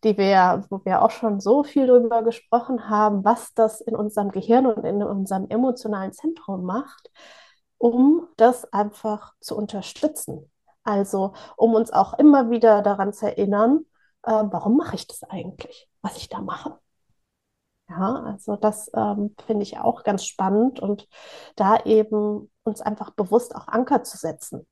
Die 0.05 0.17
wir, 0.19 0.65
wo 0.71 0.85
wir 0.85 1.03
auch 1.03 1.11
schon 1.11 1.41
so 1.41 1.65
viel 1.65 1.87
darüber 1.87 2.23
gesprochen 2.23 2.89
haben, 2.89 3.25
was 3.25 3.55
das 3.55 3.81
in 3.81 3.97
unserem 3.97 4.31
Gehirn 4.31 4.67
und 4.67 4.85
in 4.85 5.03
unserem 5.03 5.47
emotionalen 5.49 6.13
Zentrum 6.13 6.65
macht, 6.65 7.11
um 7.79 8.29
das 8.37 8.73
einfach 8.73 9.35
zu 9.41 9.57
unterstützen. 9.57 10.51
Also 10.85 11.35
um 11.57 11.75
uns 11.75 11.93
auch 11.93 12.15
immer 12.19 12.51
wieder 12.51 12.83
daran 12.83 13.13
zu 13.13 13.27
erinnern, 13.27 13.85
äh, 14.23 14.31
warum 14.33 14.77
mache 14.77 14.97
ich 14.97 15.07
das 15.07 15.23
eigentlich, 15.25 15.89
was 16.03 16.17
ich 16.17 16.29
da 16.29 16.41
mache. 16.41 16.79
Ja, 17.89 18.23
also 18.27 18.57
das 18.57 18.91
ähm, 18.95 19.35
finde 19.47 19.63
ich 19.63 19.79
auch 19.79 20.05
ganz 20.05 20.25
spannend 20.27 20.79
und 20.81 21.09
da 21.57 21.79
eben 21.85 22.51
uns 22.63 22.83
einfach 22.83 23.11
bewusst 23.13 23.55
auch 23.57 23.67
Anker 23.67 24.03
zu 24.05 24.19
setzen. 24.19 24.67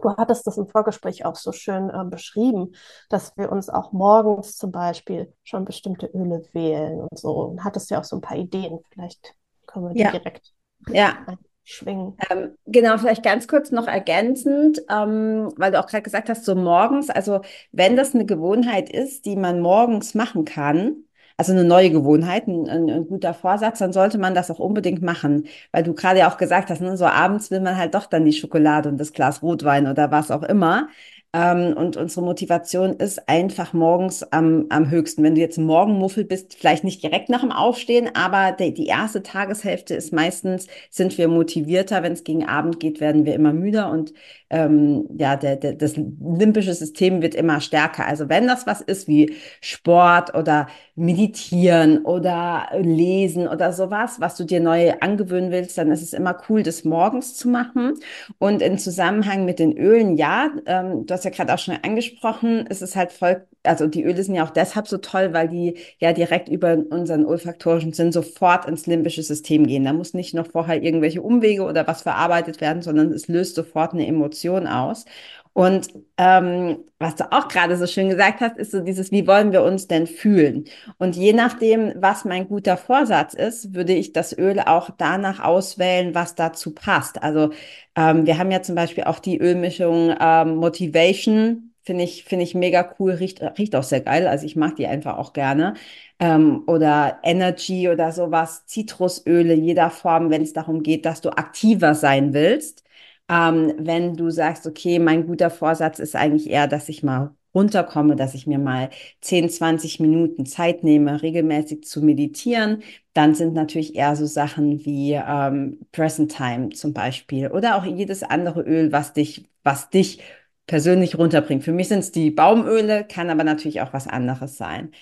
Du 0.00 0.16
hattest 0.16 0.46
das 0.46 0.58
im 0.58 0.66
Vorgespräch 0.66 1.24
auch 1.24 1.36
so 1.36 1.52
schön 1.52 1.90
äh, 1.90 2.04
beschrieben, 2.04 2.74
dass 3.08 3.36
wir 3.36 3.52
uns 3.52 3.68
auch 3.68 3.92
morgens 3.92 4.56
zum 4.56 4.72
Beispiel 4.72 5.32
schon 5.44 5.64
bestimmte 5.64 6.06
Öle 6.06 6.42
wählen 6.52 7.00
und 7.00 7.18
so. 7.18 7.30
Und 7.32 7.64
hattest 7.64 7.90
ja 7.90 8.00
auch 8.00 8.04
so 8.04 8.16
ein 8.16 8.22
paar 8.22 8.36
Ideen. 8.36 8.80
Vielleicht 8.90 9.34
können 9.66 9.88
wir 9.88 9.94
die 9.94 10.00
ja. 10.00 10.10
direkt 10.10 10.52
ja. 10.88 11.18
schwingen. 11.62 12.16
Ähm, 12.30 12.56
genau, 12.66 12.96
vielleicht 12.98 13.22
ganz 13.22 13.46
kurz 13.46 13.70
noch 13.70 13.86
ergänzend, 13.86 14.80
ähm, 14.90 15.52
weil 15.56 15.70
du 15.70 15.78
auch 15.78 15.86
gerade 15.86 16.02
gesagt 16.02 16.28
hast, 16.28 16.44
so 16.44 16.54
morgens, 16.54 17.10
also 17.10 17.42
wenn 17.70 17.96
das 17.96 18.14
eine 18.14 18.26
Gewohnheit 18.26 18.90
ist, 18.90 19.26
die 19.26 19.36
man 19.36 19.60
morgens 19.60 20.14
machen 20.14 20.44
kann, 20.44 21.04
also 21.42 21.52
eine 21.58 21.64
neue 21.64 21.90
Gewohnheit, 21.90 22.46
ein, 22.46 22.68
ein, 22.68 22.88
ein, 22.88 23.06
guter 23.08 23.34
Vorsatz, 23.34 23.78
dann 23.80 23.92
sollte 23.92 24.18
man 24.18 24.34
das 24.34 24.50
auch 24.50 24.60
unbedingt 24.60 25.02
machen. 25.02 25.46
Weil 25.72 25.82
du 25.82 25.92
gerade 25.94 26.20
ja 26.20 26.30
auch 26.30 26.36
gesagt 26.36 26.70
hast, 26.70 26.80
ne, 26.80 26.96
so 26.96 27.06
abends 27.06 27.50
will 27.50 27.60
man 27.60 27.76
halt 27.76 27.94
doch 27.94 28.06
dann 28.06 28.24
die 28.24 28.32
Schokolade 28.32 28.88
und 28.88 28.98
das 28.98 29.12
Glas 29.12 29.42
Rotwein 29.42 29.86
oder 29.88 30.10
was 30.12 30.30
auch 30.30 30.42
immer. 30.44 30.88
Ähm, 31.34 31.74
und 31.74 31.96
unsere 31.96 32.22
Motivation 32.26 32.92
ist 32.96 33.26
einfach 33.26 33.72
morgens 33.72 34.22
am, 34.22 34.66
am 34.68 34.90
höchsten. 34.90 35.22
Wenn 35.22 35.34
du 35.34 35.40
jetzt 35.40 35.56
Morgenmuffel 35.56 36.24
bist, 36.24 36.54
vielleicht 36.54 36.84
nicht 36.84 37.02
direkt 37.02 37.30
nach 37.30 37.40
dem 37.40 37.52
Aufstehen, 37.52 38.10
aber 38.14 38.52
die, 38.52 38.74
die 38.74 38.86
erste 38.86 39.22
Tageshälfte 39.22 39.94
ist 39.94 40.12
meistens, 40.12 40.66
sind 40.90 41.16
wir 41.16 41.28
motivierter. 41.28 42.02
Wenn 42.02 42.12
es 42.12 42.24
gegen 42.24 42.46
Abend 42.46 42.80
geht, 42.80 43.00
werden 43.00 43.24
wir 43.24 43.34
immer 43.34 43.54
müder 43.54 43.90
und 43.90 44.12
ähm, 44.50 45.08
ja, 45.16 45.36
der, 45.36 45.56
der, 45.56 45.72
das 45.72 45.96
limbische 45.96 46.74
System 46.74 47.22
wird 47.22 47.34
immer 47.34 47.60
stärker. 47.62 48.06
Also 48.06 48.28
wenn 48.28 48.46
das 48.46 48.66
was 48.66 48.82
ist 48.82 49.08
wie 49.08 49.34
Sport 49.62 50.34
oder 50.34 50.66
Meditieren 50.94 52.04
oder 52.04 52.68
Lesen 52.78 53.48
oder 53.48 53.72
sowas, 53.72 54.20
was 54.20 54.36
du 54.36 54.44
dir 54.44 54.60
neu 54.60 54.92
angewöhnen 55.00 55.50
willst, 55.50 55.78
dann 55.78 55.90
ist 55.90 56.02
es 56.02 56.12
immer 56.12 56.36
cool, 56.50 56.62
das 56.62 56.84
morgens 56.84 57.34
zu 57.34 57.48
machen. 57.48 57.94
Und 58.38 58.60
in 58.60 58.76
Zusammenhang 58.76 59.46
mit 59.46 59.58
den 59.58 59.74
Ölen, 59.76 60.18
ja, 60.18 60.50
ähm, 60.66 61.06
du 61.06 61.14
hast 61.24 61.38
ja 61.38 61.44
gerade 61.44 61.54
auch 61.54 61.58
schon 61.58 61.76
angesprochen, 61.82 62.66
ist 62.66 62.82
es 62.82 62.96
halt 62.96 63.12
voll, 63.12 63.46
also 63.62 63.86
die 63.86 64.02
Öle 64.04 64.22
sind 64.22 64.34
ja 64.34 64.44
auch 64.44 64.50
deshalb 64.50 64.88
so 64.88 64.98
toll, 64.98 65.32
weil 65.32 65.48
die 65.48 65.78
ja 65.98 66.12
direkt 66.12 66.48
über 66.48 66.76
unseren 66.90 67.24
olfaktorischen 67.24 67.92
Sinn 67.92 68.10
sofort 68.12 68.66
ins 68.66 68.86
limbische 68.86 69.22
System 69.22 69.66
gehen. 69.66 69.84
Da 69.84 69.92
muss 69.92 70.14
nicht 70.14 70.34
noch 70.34 70.48
vorher 70.48 70.82
irgendwelche 70.82 71.22
Umwege 71.22 71.62
oder 71.62 71.86
was 71.86 72.02
verarbeitet 72.02 72.60
werden, 72.60 72.82
sondern 72.82 73.12
es 73.12 73.28
löst 73.28 73.54
sofort 73.54 73.92
eine 73.92 74.06
Emotion 74.06 74.66
aus. 74.66 75.04
Und 75.54 75.90
ähm, 76.16 76.78
was 76.98 77.16
du 77.16 77.30
auch 77.30 77.48
gerade 77.48 77.76
so 77.76 77.86
schön 77.86 78.08
gesagt 78.08 78.40
hast, 78.40 78.56
ist 78.56 78.70
so 78.70 78.80
dieses, 78.80 79.12
wie 79.12 79.26
wollen 79.26 79.52
wir 79.52 79.62
uns 79.62 79.86
denn 79.86 80.06
fühlen? 80.06 80.64
Und 80.98 81.14
je 81.16 81.32
nachdem, 81.34 81.92
was 81.96 82.24
mein 82.24 82.48
guter 82.48 82.76
Vorsatz 82.78 83.34
ist, 83.34 83.74
würde 83.74 83.92
ich 83.92 84.12
das 84.12 84.36
Öl 84.36 84.60
auch 84.60 84.90
danach 84.96 85.40
auswählen, 85.40 86.14
was 86.14 86.34
dazu 86.34 86.74
passt. 86.74 87.22
Also 87.22 87.50
ähm, 87.96 88.24
wir 88.26 88.38
haben 88.38 88.50
ja 88.50 88.62
zum 88.62 88.74
Beispiel 88.76 89.04
auch 89.04 89.18
die 89.18 89.38
Ölmischung 89.38 90.14
ähm, 90.18 90.56
Motivation. 90.56 91.74
Finde 91.84 92.04
ich, 92.04 92.24
finde 92.24 92.44
ich 92.44 92.54
mega 92.54 92.94
cool, 92.98 93.12
riecht, 93.12 93.42
riecht 93.58 93.74
auch 93.74 93.82
sehr 93.82 94.00
geil. 94.00 94.28
Also 94.28 94.46
ich 94.46 94.56
mag 94.56 94.76
die 94.76 94.86
einfach 94.86 95.18
auch 95.18 95.32
gerne. 95.32 95.74
Ähm, 96.18 96.62
oder 96.66 97.18
Energy 97.24 97.88
oder 97.88 98.12
sowas, 98.12 98.64
Zitrusöle 98.66 99.54
jeder 99.54 99.90
Form, 99.90 100.30
wenn 100.30 100.42
es 100.42 100.52
darum 100.52 100.82
geht, 100.82 101.04
dass 101.04 101.20
du 101.20 101.30
aktiver 101.30 101.94
sein 101.94 102.32
willst. 102.32 102.84
Ähm, 103.28 103.74
wenn 103.78 104.16
du 104.16 104.30
sagst, 104.30 104.66
okay, 104.66 104.98
mein 104.98 105.26
guter 105.26 105.50
Vorsatz 105.50 105.98
ist 105.98 106.16
eigentlich 106.16 106.50
eher, 106.50 106.66
dass 106.68 106.88
ich 106.88 107.02
mal 107.02 107.34
runterkomme, 107.54 108.16
dass 108.16 108.34
ich 108.34 108.46
mir 108.46 108.58
mal 108.58 108.90
10, 109.20 109.48
20 109.50 110.00
Minuten 110.00 110.46
Zeit 110.46 110.84
nehme, 110.84 111.22
regelmäßig 111.22 111.84
zu 111.84 112.02
meditieren, 112.02 112.82
dann 113.12 113.34
sind 113.34 113.54
natürlich 113.54 113.94
eher 113.94 114.16
so 114.16 114.26
Sachen 114.26 114.84
wie 114.84 115.12
ähm, 115.12 115.80
Present 115.92 116.34
Time 116.34 116.70
zum 116.70 116.92
Beispiel 116.94 117.48
oder 117.48 117.76
auch 117.76 117.84
jedes 117.84 118.22
andere 118.22 118.62
Öl, 118.62 118.92
was 118.92 119.12
dich, 119.12 119.44
was 119.62 119.90
dich 119.90 120.22
persönlich 120.66 121.18
runterbringt. 121.18 121.64
Für 121.64 121.72
mich 121.72 121.88
sind 121.88 122.00
es 122.00 122.12
die 122.12 122.30
Baumöle, 122.30 123.04
kann 123.06 123.28
aber 123.30 123.44
natürlich 123.44 123.80
auch 123.82 123.92
was 123.92 124.06
anderes 124.08 124.56
sein. 124.56 124.92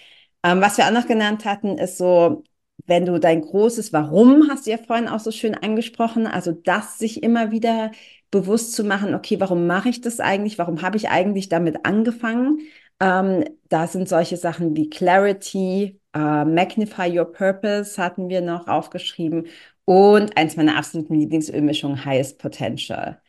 Ähm, 0.44 0.60
was 0.60 0.78
wir 0.78 0.86
auch 0.86 0.92
noch 0.92 1.06
genannt 1.06 1.44
hatten, 1.44 1.78
ist 1.78 1.98
so 1.98 2.44
wenn 2.86 3.06
du 3.06 3.18
dein 3.18 3.42
großes 3.42 3.92
Warum, 3.92 4.48
hast 4.48 4.66
du 4.66 4.70
ja 4.70 4.78
vorhin 4.78 5.08
auch 5.08 5.20
so 5.20 5.30
schön 5.30 5.54
angesprochen, 5.54 6.26
also 6.26 6.52
das 6.52 6.98
sich 6.98 7.22
immer 7.22 7.50
wieder 7.50 7.90
bewusst 8.30 8.74
zu 8.74 8.84
machen, 8.84 9.14
okay, 9.14 9.40
warum 9.40 9.66
mache 9.66 9.88
ich 9.88 10.00
das 10.00 10.20
eigentlich? 10.20 10.58
Warum 10.58 10.82
habe 10.82 10.96
ich 10.96 11.08
eigentlich 11.08 11.48
damit 11.48 11.84
angefangen? 11.84 12.60
Ähm, 13.00 13.44
da 13.68 13.86
sind 13.86 14.08
solche 14.08 14.36
Sachen 14.36 14.76
wie 14.76 14.90
Clarity, 14.90 16.00
äh, 16.14 16.44
Magnify 16.44 17.18
Your 17.18 17.32
Purpose 17.32 18.00
hatten 18.02 18.28
wir 18.28 18.40
noch 18.40 18.68
aufgeschrieben 18.68 19.46
und 19.84 20.36
eins 20.36 20.56
meiner 20.56 20.76
absoluten 20.76 21.14
Lieblingsölmischungen, 21.14 22.04
Highest 22.04 22.38
Potential. 22.38 23.20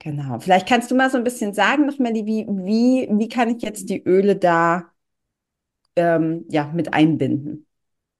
Genau. 0.00 0.38
Vielleicht 0.38 0.68
kannst 0.68 0.90
du 0.90 0.94
mal 0.94 1.10
so 1.10 1.18
ein 1.18 1.24
bisschen 1.24 1.52
sagen, 1.52 1.86
noch 1.86 1.98
Melli, 1.98 2.24
wie, 2.24 2.46
wie, 2.48 3.08
wie 3.10 3.28
kann 3.28 3.54
ich 3.54 3.62
jetzt 3.62 3.88
die 3.90 4.02
Öle 4.04 4.36
da 4.36 4.92
ähm, 5.96 6.44
ja, 6.48 6.70
mit 6.72 6.94
einbinden? 6.94 7.67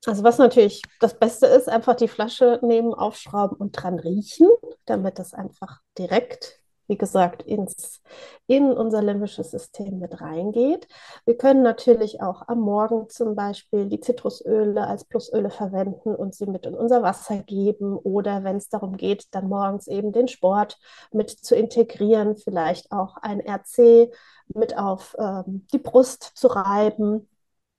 Also 0.07 0.23
was 0.23 0.39
natürlich 0.39 0.83
das 1.01 1.19
Beste 1.19 1.47
ist, 1.47 1.69
einfach 1.69 1.97
die 1.97 2.09
Flasche 2.09 2.61
nehmen, 2.63 2.95
aufschrauben 2.95 3.57
und 3.57 3.73
dran 3.73 3.99
riechen, 3.99 4.49
damit 4.85 5.19
das 5.19 5.35
einfach 5.35 5.81
direkt, 5.99 6.61
wie 6.87 6.97
gesagt, 6.97 7.43
ins, 7.43 8.01
in 8.47 8.73
unser 8.73 9.03
limbisches 9.03 9.51
System 9.51 9.99
mit 9.99 10.21
reingeht. 10.21 10.87
Wir 11.25 11.37
können 11.37 11.63
natürlich 11.63 12.23
auch 12.23 12.47
am 12.47 12.61
Morgen 12.61 13.09
zum 13.09 13.35
Beispiel 13.35 13.87
die 13.87 13.99
Zitrusöle 14.01 14.87
als 14.87 15.05
Plusöle 15.05 15.51
verwenden 15.51 16.15
und 16.15 16.33
sie 16.33 16.47
mit 16.47 16.65
in 16.65 16.75
unser 16.75 17.03
Wasser 17.03 17.39
geben 17.43 17.97
oder 17.97 18.45
wenn 18.45 18.57
es 18.57 18.69
darum 18.69 18.97
geht, 18.97 19.27
dann 19.33 19.49
morgens 19.49 19.89
eben 19.89 20.13
den 20.13 20.29
Sport 20.29 20.79
mit 21.13 21.29
zu 21.29 21.57
integrieren, 21.57 22.37
vielleicht 22.37 22.93
auch 22.93 23.17
ein 23.17 23.41
RC 23.41 24.13
mit 24.55 24.79
auf 24.79 25.17
ähm, 25.19 25.67
die 25.73 25.79
Brust 25.79 26.23
zu 26.37 26.47
reiben 26.47 27.29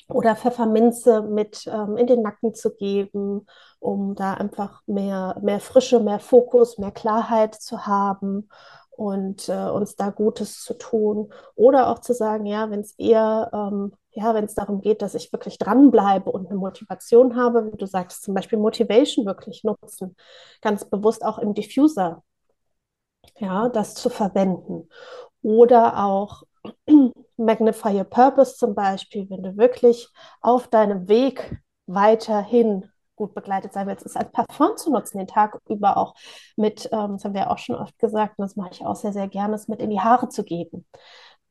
oder 0.09 0.35
Pfefferminze 0.35 1.21
mit 1.21 1.67
ähm, 1.67 1.97
in 1.97 2.07
den 2.07 2.21
Nacken 2.21 2.53
zu 2.53 2.75
geben, 2.75 3.45
um 3.79 4.15
da 4.15 4.33
einfach 4.33 4.81
mehr, 4.87 5.37
mehr 5.41 5.59
Frische, 5.59 5.99
mehr 5.99 6.19
Fokus, 6.19 6.77
mehr 6.77 6.91
Klarheit 6.91 7.55
zu 7.55 7.85
haben 7.85 8.49
und 8.91 9.47
äh, 9.49 9.69
uns 9.69 9.95
da 9.95 10.09
Gutes 10.09 10.63
zu 10.63 10.73
tun. 10.73 11.31
Oder 11.55 11.89
auch 11.89 11.99
zu 11.99 12.13
sagen, 12.13 12.45
ja, 12.45 12.69
wenn 12.69 12.81
es 12.81 12.93
eher, 12.97 13.49
ähm, 13.53 13.93
ja, 14.11 14.33
wenn 14.33 14.45
es 14.45 14.55
darum 14.55 14.81
geht, 14.81 15.01
dass 15.01 15.15
ich 15.15 15.31
wirklich 15.31 15.57
dranbleibe 15.57 16.31
und 16.31 16.47
eine 16.47 16.57
Motivation 16.57 17.35
habe, 17.35 17.71
wie 17.71 17.77
du 17.77 17.85
sagst, 17.85 18.23
zum 18.23 18.33
Beispiel 18.33 18.57
Motivation 18.59 19.25
wirklich 19.25 19.63
nutzen, 19.63 20.15
ganz 20.61 20.85
bewusst 20.85 21.23
auch 21.23 21.37
im 21.37 21.53
Diffuser, 21.53 22.23
ja, 23.37 23.69
das 23.69 23.95
zu 23.95 24.09
verwenden. 24.09 24.89
Oder 25.41 26.03
auch 26.03 26.43
Magnify 27.39 27.98
Your 27.98 28.03
Purpose 28.03 28.55
zum 28.55 28.75
Beispiel, 28.75 29.29
wenn 29.29 29.43
du 29.43 29.58
wirklich 29.58 30.10
auf 30.41 30.67
deinem 30.67 31.08
Weg 31.08 31.60
weiterhin 31.88 32.89
gut 33.15 33.34
begleitet 33.34 33.74
sein 33.74 33.88
willst, 33.88 34.05
ist 34.05 34.17
als 34.17 34.31
Parfum 34.31 34.77
zu 34.77 34.91
nutzen, 34.91 35.17
den 35.17 35.27
Tag 35.27 35.60
über 35.67 35.98
auch 35.98 36.15
mit, 36.55 36.89
ähm, 36.91 37.13
das 37.13 37.25
haben 37.25 37.34
wir 37.34 37.51
auch 37.51 37.58
schon 37.58 37.75
oft 37.75 37.98
gesagt, 38.00 38.39
und 38.39 38.43
das 38.43 38.55
mache 38.55 38.69
ich 38.72 38.86
auch 38.86 38.96
sehr, 38.96 39.13
sehr 39.13 39.27
gerne, 39.27 39.55
es 39.55 39.67
mit 39.67 39.81
in 39.81 39.89
die 39.89 40.00
Haare 40.00 40.29
zu 40.29 40.43
geben. 40.43 40.86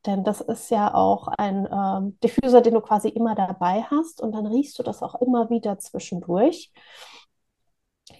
Denn 0.06 0.24
das 0.24 0.40
ist 0.40 0.70
ja 0.70 0.94
auch 0.94 1.28
ein 1.28 1.68
ähm, 1.70 2.18
Diffuser, 2.22 2.60
den 2.60 2.74
du 2.74 2.80
quasi 2.80 3.08
immer 3.08 3.34
dabei 3.34 3.82
hast 3.90 4.20
und 4.22 4.32
dann 4.32 4.46
riechst 4.46 4.78
du 4.78 4.82
das 4.82 5.02
auch 5.02 5.20
immer 5.20 5.50
wieder 5.50 5.78
zwischendurch. 5.78 6.72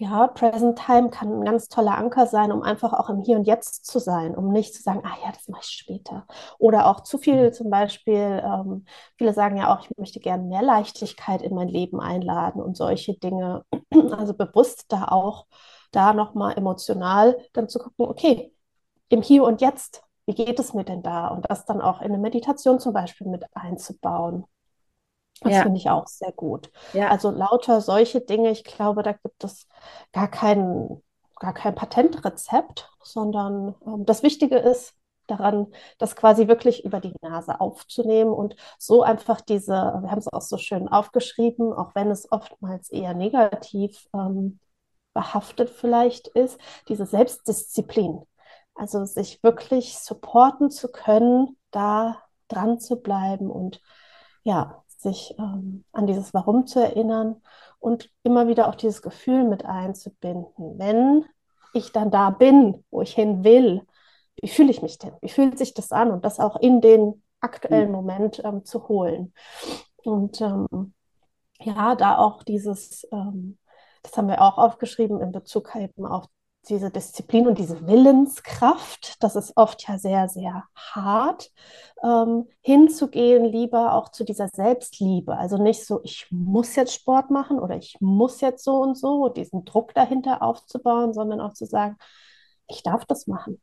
Ja, 0.01 0.27
Present 0.27 0.79
Time 0.79 1.09
kann 1.09 1.41
ein 1.41 1.43
ganz 1.43 1.67
toller 1.67 1.97
Anker 1.97 2.25
sein, 2.25 2.53
um 2.53 2.61
einfach 2.63 2.93
auch 2.93 3.09
im 3.09 3.19
Hier 3.19 3.35
und 3.35 3.43
Jetzt 3.43 3.85
zu 3.85 3.99
sein, 3.99 4.33
um 4.33 4.49
nicht 4.49 4.73
zu 4.73 4.81
sagen, 4.81 5.01
ah 5.03 5.17
ja, 5.25 5.31
das 5.33 5.49
mache 5.49 5.61
ich 5.61 5.71
später. 5.71 6.25
Oder 6.57 6.87
auch 6.87 7.01
zu 7.01 7.17
viel 7.17 7.47
mhm. 7.47 7.53
zum 7.53 7.69
Beispiel, 7.69 8.41
ähm, 8.41 8.85
viele 9.17 9.33
sagen 9.33 9.57
ja 9.57 9.73
auch, 9.75 9.81
ich 9.81 9.97
möchte 9.97 10.21
gerne 10.21 10.43
mehr 10.43 10.61
Leichtigkeit 10.61 11.41
in 11.41 11.53
mein 11.53 11.67
Leben 11.67 11.99
einladen 11.99 12.61
und 12.61 12.77
solche 12.77 13.15
Dinge. 13.15 13.65
Also 14.11 14.33
bewusst 14.33 14.85
da 14.89 15.05
auch, 15.09 15.45
da 15.91 16.13
nochmal 16.13 16.57
emotional 16.57 17.37
dann 17.53 17.67
zu 17.67 17.79
gucken, 17.79 18.05
okay, 18.07 18.53
im 19.09 19.21
Hier 19.21 19.43
und 19.43 19.59
Jetzt, 19.61 20.03
wie 20.25 20.35
geht 20.35 20.59
es 20.59 20.73
mir 20.73 20.85
denn 20.85 21.03
da? 21.03 21.27
Und 21.27 21.49
das 21.49 21.65
dann 21.65 21.81
auch 21.81 21.99
in 22.01 22.07
eine 22.07 22.19
Meditation 22.19 22.79
zum 22.79 22.93
Beispiel 22.93 23.27
mit 23.27 23.43
einzubauen. 23.53 24.45
Das 25.41 25.53
ja. 25.53 25.63
finde 25.63 25.77
ich 25.77 25.89
auch 25.89 26.07
sehr 26.07 26.31
gut. 26.31 26.71
Ja. 26.93 27.09
Also 27.09 27.31
lauter 27.31 27.81
solche 27.81 28.21
Dinge, 28.21 28.49
ich 28.49 28.63
glaube, 28.63 29.03
da 29.03 29.13
gibt 29.13 29.43
es 29.43 29.67
gar 30.11 30.29
kein, 30.29 31.01
gar 31.39 31.53
kein 31.53 31.75
Patentrezept, 31.75 32.89
sondern 33.03 33.75
ähm, 33.85 34.05
das 34.05 34.23
Wichtige 34.23 34.57
ist 34.57 34.95
daran, 35.27 35.67
das 35.97 36.15
quasi 36.15 36.47
wirklich 36.47 36.83
über 36.85 36.99
die 36.99 37.13
Nase 37.21 37.59
aufzunehmen 37.61 38.31
und 38.31 38.55
so 38.77 39.03
einfach 39.03 39.41
diese, 39.41 39.73
wir 39.73 40.11
haben 40.11 40.19
es 40.19 40.31
auch 40.31 40.41
so 40.41 40.57
schön 40.57 40.87
aufgeschrieben, 40.87 41.71
auch 41.71 41.93
wenn 41.95 42.09
es 42.09 42.31
oftmals 42.31 42.89
eher 42.89 43.13
negativ 43.13 44.07
ähm, 44.13 44.59
behaftet 45.13 45.69
vielleicht 45.69 46.27
ist, 46.29 46.59
diese 46.87 47.05
Selbstdisziplin. 47.05 48.23
Also 48.75 49.03
sich 49.05 49.43
wirklich 49.43 49.99
supporten 49.99 50.71
zu 50.71 50.89
können, 50.89 51.57
da 51.71 52.23
dran 52.47 52.79
zu 52.79 53.01
bleiben 53.01 53.49
und 53.51 53.81
ja, 54.43 54.83
sich 55.01 55.33
ähm, 55.39 55.83
an 55.91 56.07
dieses 56.07 56.33
Warum 56.33 56.67
zu 56.67 56.79
erinnern 56.79 57.41
und 57.79 58.09
immer 58.23 58.47
wieder 58.47 58.67
auch 58.67 58.75
dieses 58.75 59.01
Gefühl 59.01 59.43
mit 59.45 59.65
einzubinden. 59.65 60.77
Wenn 60.77 61.25
ich 61.73 61.91
dann 61.91 62.11
da 62.11 62.29
bin, 62.29 62.83
wo 62.91 63.01
ich 63.01 63.13
hin 63.13 63.43
will, 63.43 63.85
wie 64.41 64.49
fühle 64.49 64.71
ich 64.71 64.81
mich 64.81 64.97
denn? 64.97 65.13
Wie 65.21 65.29
fühlt 65.29 65.57
sich 65.57 65.73
das 65.73 65.91
an? 65.91 66.11
Und 66.11 66.25
das 66.25 66.39
auch 66.39 66.57
in 66.57 66.81
den 66.81 67.23
aktuellen 67.39 67.87
mhm. 67.87 67.95
Moment 67.95 68.41
ähm, 68.43 68.65
zu 68.65 68.87
holen. 68.87 69.33
Und 70.03 70.41
ähm, 70.41 70.93
ja, 71.59 71.95
da 71.95 72.17
auch 72.17 72.43
dieses, 72.43 73.07
ähm, 73.11 73.57
das 74.03 74.17
haben 74.17 74.27
wir 74.27 74.41
auch 74.41 74.57
aufgeschrieben 74.57 75.21
in 75.21 75.31
Bezug 75.31 75.75
eben 75.75 76.05
auf 76.05 76.25
diese 76.69 76.91
Disziplin 76.91 77.47
und 77.47 77.57
diese 77.57 77.87
Willenskraft, 77.87 79.21
das 79.23 79.35
ist 79.35 79.57
oft 79.57 79.87
ja 79.87 79.97
sehr, 79.97 80.29
sehr 80.29 80.63
hart, 80.75 81.51
ähm, 82.03 82.47
hinzugehen, 82.61 83.45
lieber 83.45 83.93
auch 83.93 84.09
zu 84.09 84.23
dieser 84.23 84.47
Selbstliebe. 84.47 85.37
Also 85.37 85.57
nicht 85.57 85.85
so, 85.85 86.01
ich 86.03 86.27
muss 86.29 86.75
jetzt 86.75 86.93
Sport 86.93 87.31
machen 87.31 87.59
oder 87.59 87.77
ich 87.77 87.97
muss 87.99 88.41
jetzt 88.41 88.63
so 88.63 88.81
und 88.81 88.97
so, 88.97 89.29
diesen 89.29 89.65
Druck 89.65 89.93
dahinter 89.93 90.41
aufzubauen, 90.41 91.13
sondern 91.13 91.41
auch 91.41 91.53
zu 91.53 91.65
sagen, 91.65 91.97
ich 92.67 92.83
darf 92.83 93.05
das 93.05 93.27
machen. 93.27 93.59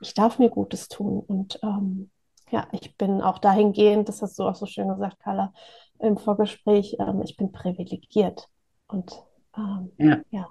Ich 0.00 0.14
darf 0.14 0.38
mir 0.38 0.50
Gutes 0.50 0.88
tun. 0.88 1.20
Und 1.20 1.58
ähm, 1.62 2.10
ja, 2.50 2.66
ich 2.72 2.96
bin 2.96 3.20
auch 3.22 3.38
dahingehend, 3.38 4.08
das 4.08 4.22
hast 4.22 4.38
du 4.38 4.44
auch 4.44 4.54
so 4.54 4.66
schön 4.66 4.88
gesagt, 4.88 5.20
Carla, 5.20 5.52
im 5.98 6.16
Vorgespräch, 6.16 6.96
ähm, 6.98 7.22
ich 7.22 7.36
bin 7.36 7.52
privilegiert. 7.52 8.48
Und 8.86 9.24
ähm, 9.56 9.92
ja. 9.98 10.20
ja. 10.30 10.48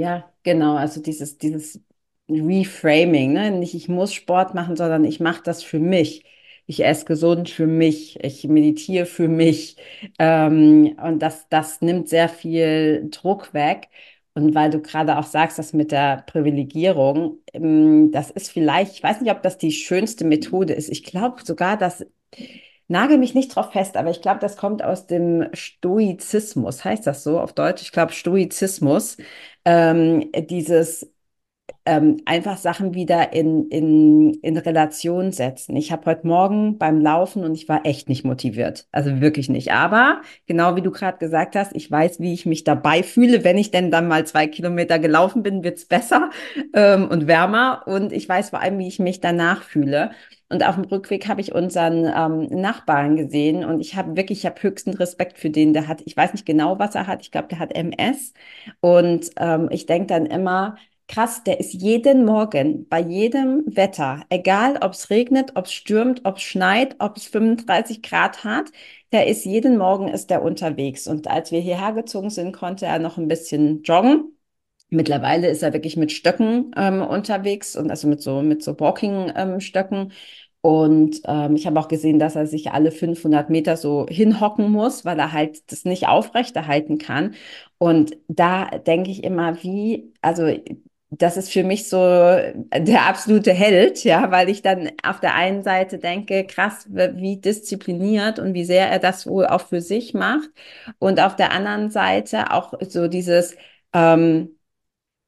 Ja, 0.00 0.32
genau. 0.42 0.76
Also 0.76 1.00
dieses, 1.02 1.38
dieses 1.38 1.80
Reframing, 2.28 3.32
ne? 3.32 3.50
Nicht 3.50 3.74
ich 3.74 3.88
muss 3.88 4.14
Sport 4.14 4.54
machen, 4.54 4.76
sondern 4.76 5.04
ich 5.04 5.20
mache 5.20 5.42
das 5.44 5.62
für 5.62 5.78
mich. 5.78 6.24
Ich 6.66 6.84
esse 6.84 7.04
gesund 7.04 7.50
für 7.50 7.66
mich, 7.66 8.22
ich 8.24 8.44
meditiere 8.44 9.04
für 9.06 9.26
mich. 9.28 9.76
Ähm, 10.18 10.96
und 11.02 11.18
das, 11.20 11.48
das 11.48 11.80
nimmt 11.80 12.08
sehr 12.08 12.28
viel 12.28 13.08
Druck 13.10 13.52
weg. 13.52 13.88
Und 14.34 14.54
weil 14.54 14.70
du 14.70 14.80
gerade 14.80 15.18
auch 15.18 15.24
sagst, 15.26 15.58
das 15.58 15.72
mit 15.72 15.90
der 15.90 16.22
Privilegierung, 16.26 17.38
ähm, 17.52 18.12
das 18.12 18.30
ist 18.30 18.50
vielleicht, 18.52 18.92
ich 18.94 19.02
weiß 19.02 19.20
nicht, 19.20 19.32
ob 19.32 19.42
das 19.42 19.58
die 19.58 19.72
schönste 19.72 20.24
Methode 20.24 20.72
ist. 20.72 20.88
Ich 20.88 21.02
glaube 21.02 21.42
sogar, 21.44 21.76
dass 21.76 22.06
Nagel 22.90 23.18
mich 23.18 23.34
nicht 23.34 23.54
drauf 23.54 23.72
fest, 23.72 23.96
aber 23.96 24.10
ich 24.10 24.20
glaube, 24.20 24.40
das 24.40 24.56
kommt 24.56 24.82
aus 24.82 25.06
dem 25.06 25.48
Stoizismus. 25.52 26.84
Heißt 26.84 27.06
das 27.06 27.22
so 27.22 27.40
auf 27.40 27.52
Deutsch? 27.52 27.82
Ich 27.82 27.92
glaube, 27.92 28.12
Stoizismus. 28.12 29.16
Ähm, 29.64 30.30
dieses 30.34 31.08
ähm, 31.86 32.18
einfach 32.26 32.56
Sachen 32.58 32.94
wieder 32.94 33.32
in, 33.32 33.68
in, 33.68 34.34
in 34.42 34.56
Relation 34.56 35.32
setzen. 35.32 35.76
Ich 35.76 35.92
habe 35.92 36.06
heute 36.06 36.26
Morgen 36.26 36.78
beim 36.78 37.00
Laufen 37.00 37.44
und 37.44 37.54
ich 37.54 37.68
war 37.68 37.86
echt 37.86 38.08
nicht 38.08 38.24
motiviert. 38.24 38.86
Also 38.92 39.20
wirklich 39.20 39.48
nicht. 39.48 39.72
Aber 39.72 40.22
genau 40.46 40.76
wie 40.76 40.82
du 40.82 40.90
gerade 40.90 41.18
gesagt 41.18 41.56
hast, 41.56 41.74
ich 41.74 41.90
weiß, 41.90 42.20
wie 42.20 42.32
ich 42.34 42.46
mich 42.46 42.64
dabei 42.64 43.02
fühle. 43.02 43.44
Wenn 43.44 43.58
ich 43.58 43.70
denn 43.70 43.90
dann 43.90 44.08
mal 44.08 44.26
zwei 44.26 44.46
Kilometer 44.46 44.98
gelaufen 44.98 45.42
bin, 45.42 45.64
wird 45.64 45.78
es 45.78 45.86
besser 45.86 46.30
ähm, 46.74 47.08
und 47.08 47.26
wärmer. 47.26 47.82
Und 47.86 48.12
ich 48.12 48.28
weiß 48.28 48.50
vor 48.50 48.60
allem, 48.60 48.78
wie 48.78 48.88
ich 48.88 48.98
mich 48.98 49.20
danach 49.20 49.62
fühle. 49.62 50.10
Und 50.50 50.64
auf 50.66 50.74
dem 50.74 50.84
Rückweg 50.84 51.28
habe 51.28 51.40
ich 51.40 51.54
unseren 51.54 52.04
ähm, 52.06 52.60
Nachbarn 52.60 53.16
gesehen 53.16 53.64
und 53.64 53.80
ich 53.80 53.94
habe 53.96 54.16
wirklich, 54.16 54.40
ich 54.40 54.46
habe 54.46 54.62
höchsten 54.62 54.94
Respekt 54.94 55.38
für 55.38 55.50
den. 55.50 55.72
Der 55.72 55.88
hat, 55.88 56.02
ich 56.04 56.16
weiß 56.16 56.32
nicht 56.32 56.44
genau, 56.46 56.78
was 56.78 56.94
er 56.96 57.06
hat. 57.06 57.22
Ich 57.22 57.30
glaube, 57.30 57.48
der 57.48 57.60
hat 57.60 57.74
MS. 57.74 58.34
Und 58.80 59.30
ähm, 59.36 59.68
ich 59.70 59.86
denke 59.86 60.08
dann 60.08 60.26
immer, 60.26 60.76
krass, 61.08 61.42
der 61.44 61.60
ist 61.60 61.72
jeden 61.72 62.24
Morgen 62.24 62.88
bei 62.88 63.00
jedem 63.00 63.62
Wetter, 63.66 64.24
egal 64.28 64.76
ob 64.82 64.92
es 64.92 65.10
regnet, 65.10 65.52
ob 65.56 65.66
es 65.66 65.72
stürmt, 65.72 66.22
ob 66.24 66.36
es 66.36 66.42
schneit, 66.42 66.96
ob 66.98 67.16
es 67.16 67.26
35 67.26 68.02
Grad 68.02 68.44
hat, 68.44 68.70
der 69.12 69.26
ist 69.26 69.44
jeden 69.44 69.76
Morgen 69.78 70.08
ist 70.08 70.30
der 70.30 70.42
unterwegs. 70.42 71.06
Und 71.08 71.28
als 71.28 71.50
wir 71.52 71.60
hierher 71.60 71.92
gezogen 71.92 72.30
sind, 72.30 72.52
konnte 72.52 72.86
er 72.86 72.98
noch 72.98 73.18
ein 73.18 73.28
bisschen 73.28 73.82
joggen. 73.82 74.36
Mittlerweile 74.90 75.48
ist 75.48 75.62
er 75.62 75.72
wirklich 75.72 75.96
mit 75.96 76.12
Stöcken 76.12 76.72
ähm, 76.76 77.02
unterwegs 77.02 77.76
und 77.76 77.90
also 77.90 78.08
mit 78.08 78.20
so 78.22 78.42
mit 78.42 78.62
so 78.62 78.78
Walking-Stöcken. 78.78 79.98
Ähm, 79.98 80.10
und 80.62 81.22
ähm, 81.26 81.56
ich 81.56 81.66
habe 81.66 81.80
auch 81.80 81.88
gesehen, 81.88 82.18
dass 82.18 82.36
er 82.36 82.46
sich 82.46 82.70
alle 82.72 82.90
500 82.90 83.48
Meter 83.48 83.76
so 83.78 84.06
hinhocken 84.08 84.70
muss, 84.70 85.04
weil 85.06 85.18
er 85.18 85.32
halt 85.32 85.72
das 85.72 85.84
nicht 85.86 86.06
aufrechterhalten 86.08 86.98
kann. 86.98 87.34
Und 87.78 88.16
da 88.28 88.66
denke 88.66 89.10
ich 89.10 89.24
immer, 89.24 89.62
wie, 89.62 90.12
also 90.20 90.48
das 91.10 91.36
ist 91.36 91.50
für 91.52 91.64
mich 91.64 91.88
so 91.88 91.96
der 91.98 93.06
absolute 93.08 93.52
Held, 93.52 94.04
ja, 94.04 94.30
weil 94.30 94.48
ich 94.48 94.62
dann 94.62 94.90
auf 95.02 95.18
der 95.20 95.34
einen 95.34 95.62
Seite 95.62 95.98
denke, 95.98 96.46
krass, 96.46 96.86
wie 96.88 97.38
diszipliniert 97.40 98.38
und 98.38 98.54
wie 98.54 98.64
sehr 98.64 98.88
er 98.88 98.98
das 99.00 99.26
wohl 99.26 99.46
auch 99.46 99.62
für 99.62 99.80
sich 99.80 100.14
macht. 100.14 100.50
Und 100.98 101.20
auf 101.20 101.34
der 101.36 101.52
anderen 101.52 101.90
Seite 101.90 102.52
auch 102.52 102.74
so 102.88 103.08
dieses, 103.08 103.56
ähm, 103.92 104.56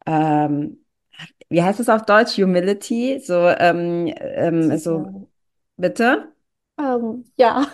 ähm, 0.07 0.85
wie 1.49 1.63
heißt 1.63 1.81
es 1.81 1.89
auf 1.89 2.05
Deutsch? 2.05 2.37
Humility, 2.39 3.21
so, 3.23 3.49
ähm, 3.49 4.13
ähm, 4.17 4.79
so, 4.79 5.29
bitte? 5.77 6.33
Ähm, 6.79 7.25
ja. 7.37 7.67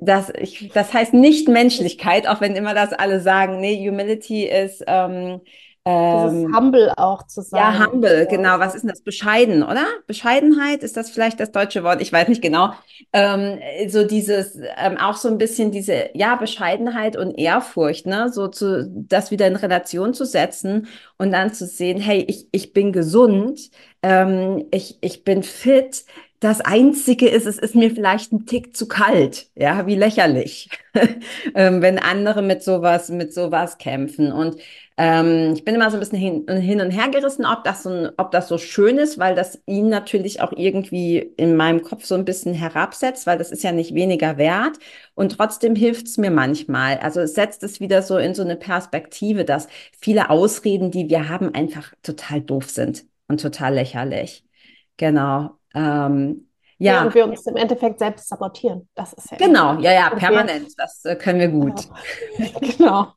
Das, 0.00 0.30
ich, 0.38 0.70
das 0.72 0.94
heißt 0.94 1.12
nicht 1.12 1.48
Menschlichkeit, 1.48 2.28
auch 2.28 2.40
wenn 2.40 2.54
immer 2.54 2.74
das 2.74 2.92
alle 2.92 3.20
sagen. 3.20 3.60
Nee, 3.60 3.88
Humility 3.88 4.44
ist 4.44 4.84
ähm, 4.86 5.40
ähm, 5.86 6.52
Humble 6.54 6.92
auch 6.96 7.26
zu 7.28 7.42
sein. 7.42 7.60
Ja, 7.60 7.86
Humble, 7.86 8.26
genau. 8.28 8.58
Was 8.58 8.74
ist 8.74 8.82
denn 8.82 8.90
das? 8.90 9.02
Bescheiden, 9.02 9.62
oder? 9.62 9.84
Bescheidenheit, 10.08 10.82
ist 10.82 10.96
das 10.96 11.10
vielleicht 11.10 11.38
das 11.38 11.52
deutsche 11.52 11.84
Wort? 11.84 12.02
Ich 12.02 12.12
weiß 12.12 12.26
nicht 12.26 12.42
genau. 12.42 12.72
Ähm, 13.12 13.60
so 13.86 14.04
dieses, 14.04 14.58
ähm, 14.78 14.96
auch 14.98 15.14
so 15.16 15.28
ein 15.28 15.38
bisschen 15.38 15.70
diese, 15.70 16.10
ja, 16.14 16.34
Bescheidenheit 16.34 17.16
und 17.16 17.38
Ehrfurcht, 17.38 18.06
ne? 18.06 18.30
So 18.32 18.48
zu, 18.48 18.90
das 18.90 19.30
wieder 19.30 19.46
in 19.46 19.54
Relation 19.54 20.12
zu 20.12 20.24
setzen 20.24 20.88
und 21.18 21.30
dann 21.30 21.54
zu 21.54 21.66
sehen, 21.66 22.00
hey, 22.00 22.24
ich, 22.26 22.48
ich 22.50 22.72
bin 22.72 22.92
gesund, 22.92 23.70
ähm, 24.02 24.66
ich, 24.72 24.98
ich 25.02 25.22
bin 25.22 25.44
fit, 25.44 26.04
das 26.40 26.60
Einzige 26.60 27.28
ist, 27.28 27.46
es 27.46 27.58
ist 27.58 27.74
mir 27.74 27.90
vielleicht 27.90 28.32
ein 28.32 28.44
Tick 28.44 28.76
zu 28.76 28.88
kalt. 28.88 29.48
Ja, 29.54 29.86
wie 29.86 29.94
lächerlich, 29.94 30.68
ähm, 31.54 31.80
wenn 31.80 31.98
andere 31.98 32.42
mit 32.42 32.62
sowas, 32.62 33.08
mit 33.08 33.32
sowas 33.32 33.78
kämpfen. 33.78 34.32
Und 34.32 34.56
ähm, 34.98 35.52
ich 35.54 35.64
bin 35.64 35.74
immer 35.74 35.90
so 35.90 35.96
ein 35.98 36.00
bisschen 36.00 36.18
hin, 36.18 36.46
hin 36.48 36.80
und 36.80 36.90
her 36.90 37.08
gerissen, 37.10 37.44
ob 37.44 37.64
das, 37.64 37.82
so 37.82 38.08
ob 38.16 38.30
das 38.30 38.48
so 38.48 38.56
schön 38.58 38.96
ist, 38.98 39.18
weil 39.18 39.34
das 39.34 39.60
ihn 39.66 39.88
natürlich 39.90 40.40
auch 40.40 40.52
irgendwie 40.56 41.18
in 41.36 41.54
meinem 41.56 41.82
Kopf 41.82 42.04
so 42.06 42.14
ein 42.14 42.24
bisschen 42.24 42.54
herabsetzt, 42.54 43.26
weil 43.26 43.36
das 43.38 43.50
ist 43.50 43.62
ja 43.62 43.72
nicht 43.72 43.94
weniger 43.94 44.38
wert. 44.38 44.78
Und 45.14 45.32
trotzdem 45.36 45.74
hilft 45.76 46.06
es 46.06 46.16
mir 46.18 46.30
manchmal. 46.30 46.98
Also 46.98 47.20
es 47.20 47.34
setzt 47.34 47.62
es 47.62 47.78
wieder 47.80 48.00
so 48.02 48.16
in 48.18 48.34
so 48.34 48.42
eine 48.42 48.56
Perspektive, 48.56 49.44
dass 49.44 49.68
viele 50.00 50.30
Ausreden, 50.30 50.90
die 50.90 51.08
wir 51.10 51.28
haben, 51.28 51.54
einfach 51.54 51.92
total 52.02 52.40
doof 52.40 52.70
sind 52.70 53.04
und 53.28 53.40
total 53.42 53.74
lächerlich. 53.74 54.44
Genau. 54.96 55.58
Ähm, 55.74 56.45
Ja, 56.78 57.04
und 57.04 57.14
wir 57.14 57.26
uns 57.26 57.46
im 57.46 57.56
Endeffekt 57.56 57.98
selbst 57.98 58.28
sabotieren. 58.28 58.88
Das 58.94 59.12
ist 59.14 59.30
ja. 59.30 59.38
Genau, 59.38 59.78
ja, 59.80 59.92
ja, 59.92 60.10
permanent. 60.10 60.68
Das 60.76 61.04
äh, 61.04 61.16
können 61.16 61.40
wir 61.40 61.48
gut. 61.48 61.88
genau. 62.60 63.12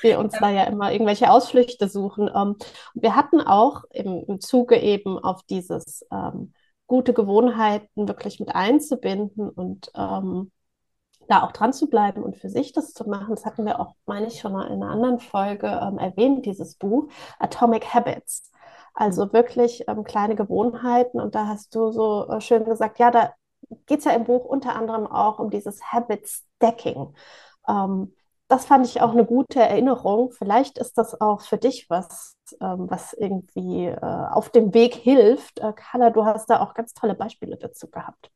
Wir 0.00 0.18
uns 0.18 0.34
ja. 0.34 0.40
da 0.40 0.50
ja 0.50 0.64
immer 0.64 0.92
irgendwelche 0.92 1.30
Ausflüchte 1.30 1.88
suchen. 1.88 2.28
Ähm, 2.34 2.56
wir 2.94 3.14
hatten 3.14 3.40
auch 3.40 3.84
im, 3.90 4.24
im 4.26 4.40
Zuge 4.40 4.76
eben 4.76 5.18
auf 5.18 5.42
dieses 5.44 6.04
ähm, 6.10 6.52
gute 6.86 7.14
Gewohnheiten 7.14 8.08
wirklich 8.08 8.40
mit 8.40 8.54
einzubinden 8.54 9.48
und 9.48 9.90
ähm, 9.94 10.50
da 11.28 11.42
auch 11.42 11.52
dran 11.52 11.72
zu 11.72 11.88
bleiben 11.88 12.22
und 12.22 12.36
für 12.36 12.50
sich 12.50 12.72
das 12.72 12.92
zu 12.92 13.08
machen. 13.08 13.34
Das 13.34 13.46
hatten 13.46 13.64
wir 13.64 13.80
auch, 13.80 13.94
meine 14.06 14.26
ich, 14.26 14.40
schon 14.40 14.52
mal 14.52 14.66
in 14.66 14.82
einer 14.82 14.90
anderen 14.90 15.18
Folge 15.20 15.66
ähm, 15.66 15.98
erwähnt, 15.98 16.44
dieses 16.44 16.76
Buch 16.76 17.08
Atomic 17.38 17.94
Habits. 17.94 18.50
Also 18.94 19.32
wirklich 19.32 19.84
ähm, 19.88 20.04
kleine 20.04 20.36
Gewohnheiten. 20.36 21.20
Und 21.20 21.34
da 21.34 21.46
hast 21.48 21.74
du 21.74 21.90
so 21.90 22.28
äh, 22.28 22.40
schön 22.40 22.64
gesagt, 22.64 22.98
ja, 22.98 23.10
da 23.10 23.34
geht 23.86 24.00
es 24.00 24.04
ja 24.04 24.12
im 24.12 24.24
Buch 24.24 24.44
unter 24.44 24.76
anderem 24.76 25.06
auch 25.06 25.38
um 25.38 25.50
dieses 25.50 25.82
Habit 25.92 26.28
Stacking. 26.28 27.14
Ähm, 27.68 28.14
das 28.48 28.66
fand 28.66 28.86
ich 28.86 29.00
auch 29.00 29.12
eine 29.12 29.24
gute 29.24 29.60
Erinnerung. 29.60 30.30
Vielleicht 30.32 30.78
ist 30.78 30.98
das 30.98 31.20
auch 31.20 31.40
für 31.40 31.58
dich 31.58 31.88
was, 31.90 32.36
ähm, 32.60 32.86
was 32.90 33.12
irgendwie 33.14 33.86
äh, 33.86 33.96
auf 34.00 34.50
dem 34.50 34.74
Weg 34.74 34.94
hilft. 34.94 35.58
Äh, 35.60 35.72
Carla, 35.74 36.10
du 36.10 36.24
hast 36.24 36.50
da 36.50 36.60
auch 36.60 36.74
ganz 36.74 36.92
tolle 36.94 37.14
Beispiele 37.14 37.56
dazu 37.56 37.90
gehabt. 37.90 38.30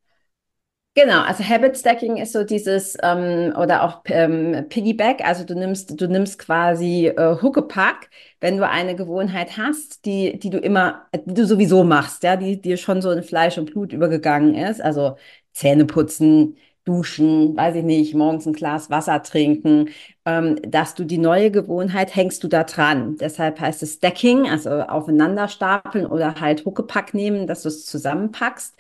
Genau, 1.01 1.21
also 1.23 1.45
Habit 1.45 1.79
Stacking 1.79 2.17
ist 2.17 2.33
so 2.33 2.43
dieses 2.43 2.97
ähm, 3.05 3.55
oder 3.57 3.85
auch 3.85 4.03
ähm, 4.07 4.67
Piggyback, 4.69 5.25
also 5.25 5.45
du 5.45 5.55
nimmst 5.55 6.01
du 6.01 6.09
nimmst 6.09 6.41
quasi 6.41 7.07
äh, 7.07 7.37
Huckepack, 7.41 8.11
wenn 8.41 8.57
du 8.57 8.69
eine 8.69 8.97
Gewohnheit 8.97 9.57
hast, 9.57 10.05
die 10.07 10.41
die 10.41 10.51
du 10.51 10.59
immer 10.59 11.07
die 11.15 11.35
du 11.35 11.47
sowieso 11.47 11.85
machst, 11.85 12.25
ja, 12.25 12.35
die 12.35 12.61
dir 12.61 12.77
schon 12.77 13.01
so 13.01 13.13
in 13.13 13.23
Fleisch 13.23 13.59
und 13.59 13.71
Blut 13.71 13.93
übergegangen 13.93 14.57
ist, 14.57 14.81
also 14.81 15.17
Zähne 15.53 15.85
putzen, 15.85 16.57
duschen, 16.85 17.57
weiß 17.57 17.77
ich 17.77 17.85
nicht, 17.85 18.15
morgens 18.15 18.47
ein 18.47 18.53
Glas 18.53 18.91
Wasser 18.91 19.23
trinken, 19.23 19.91
ähm, 20.25 20.57
dass 20.63 20.95
du 20.95 21.05
die 21.05 21.19
neue 21.19 21.51
Gewohnheit 21.51 22.15
hängst 22.15 22.45
du 22.45 22.49
da 22.49 22.65
dran. 22.65 23.17
Deshalb 23.17 23.61
heißt 23.61 23.83
es 23.83 23.95
Stacking, 23.95 24.49
also 24.49 24.71
aufeinander 24.71 25.49
stapeln 25.49 26.07
oder 26.07 26.41
halt 26.41 26.65
Huckepack 26.65 27.15
nehmen, 27.15 27.47
dass 27.47 27.63
du 27.63 27.69
es 27.69 27.87
zusammenpackst 27.87 28.75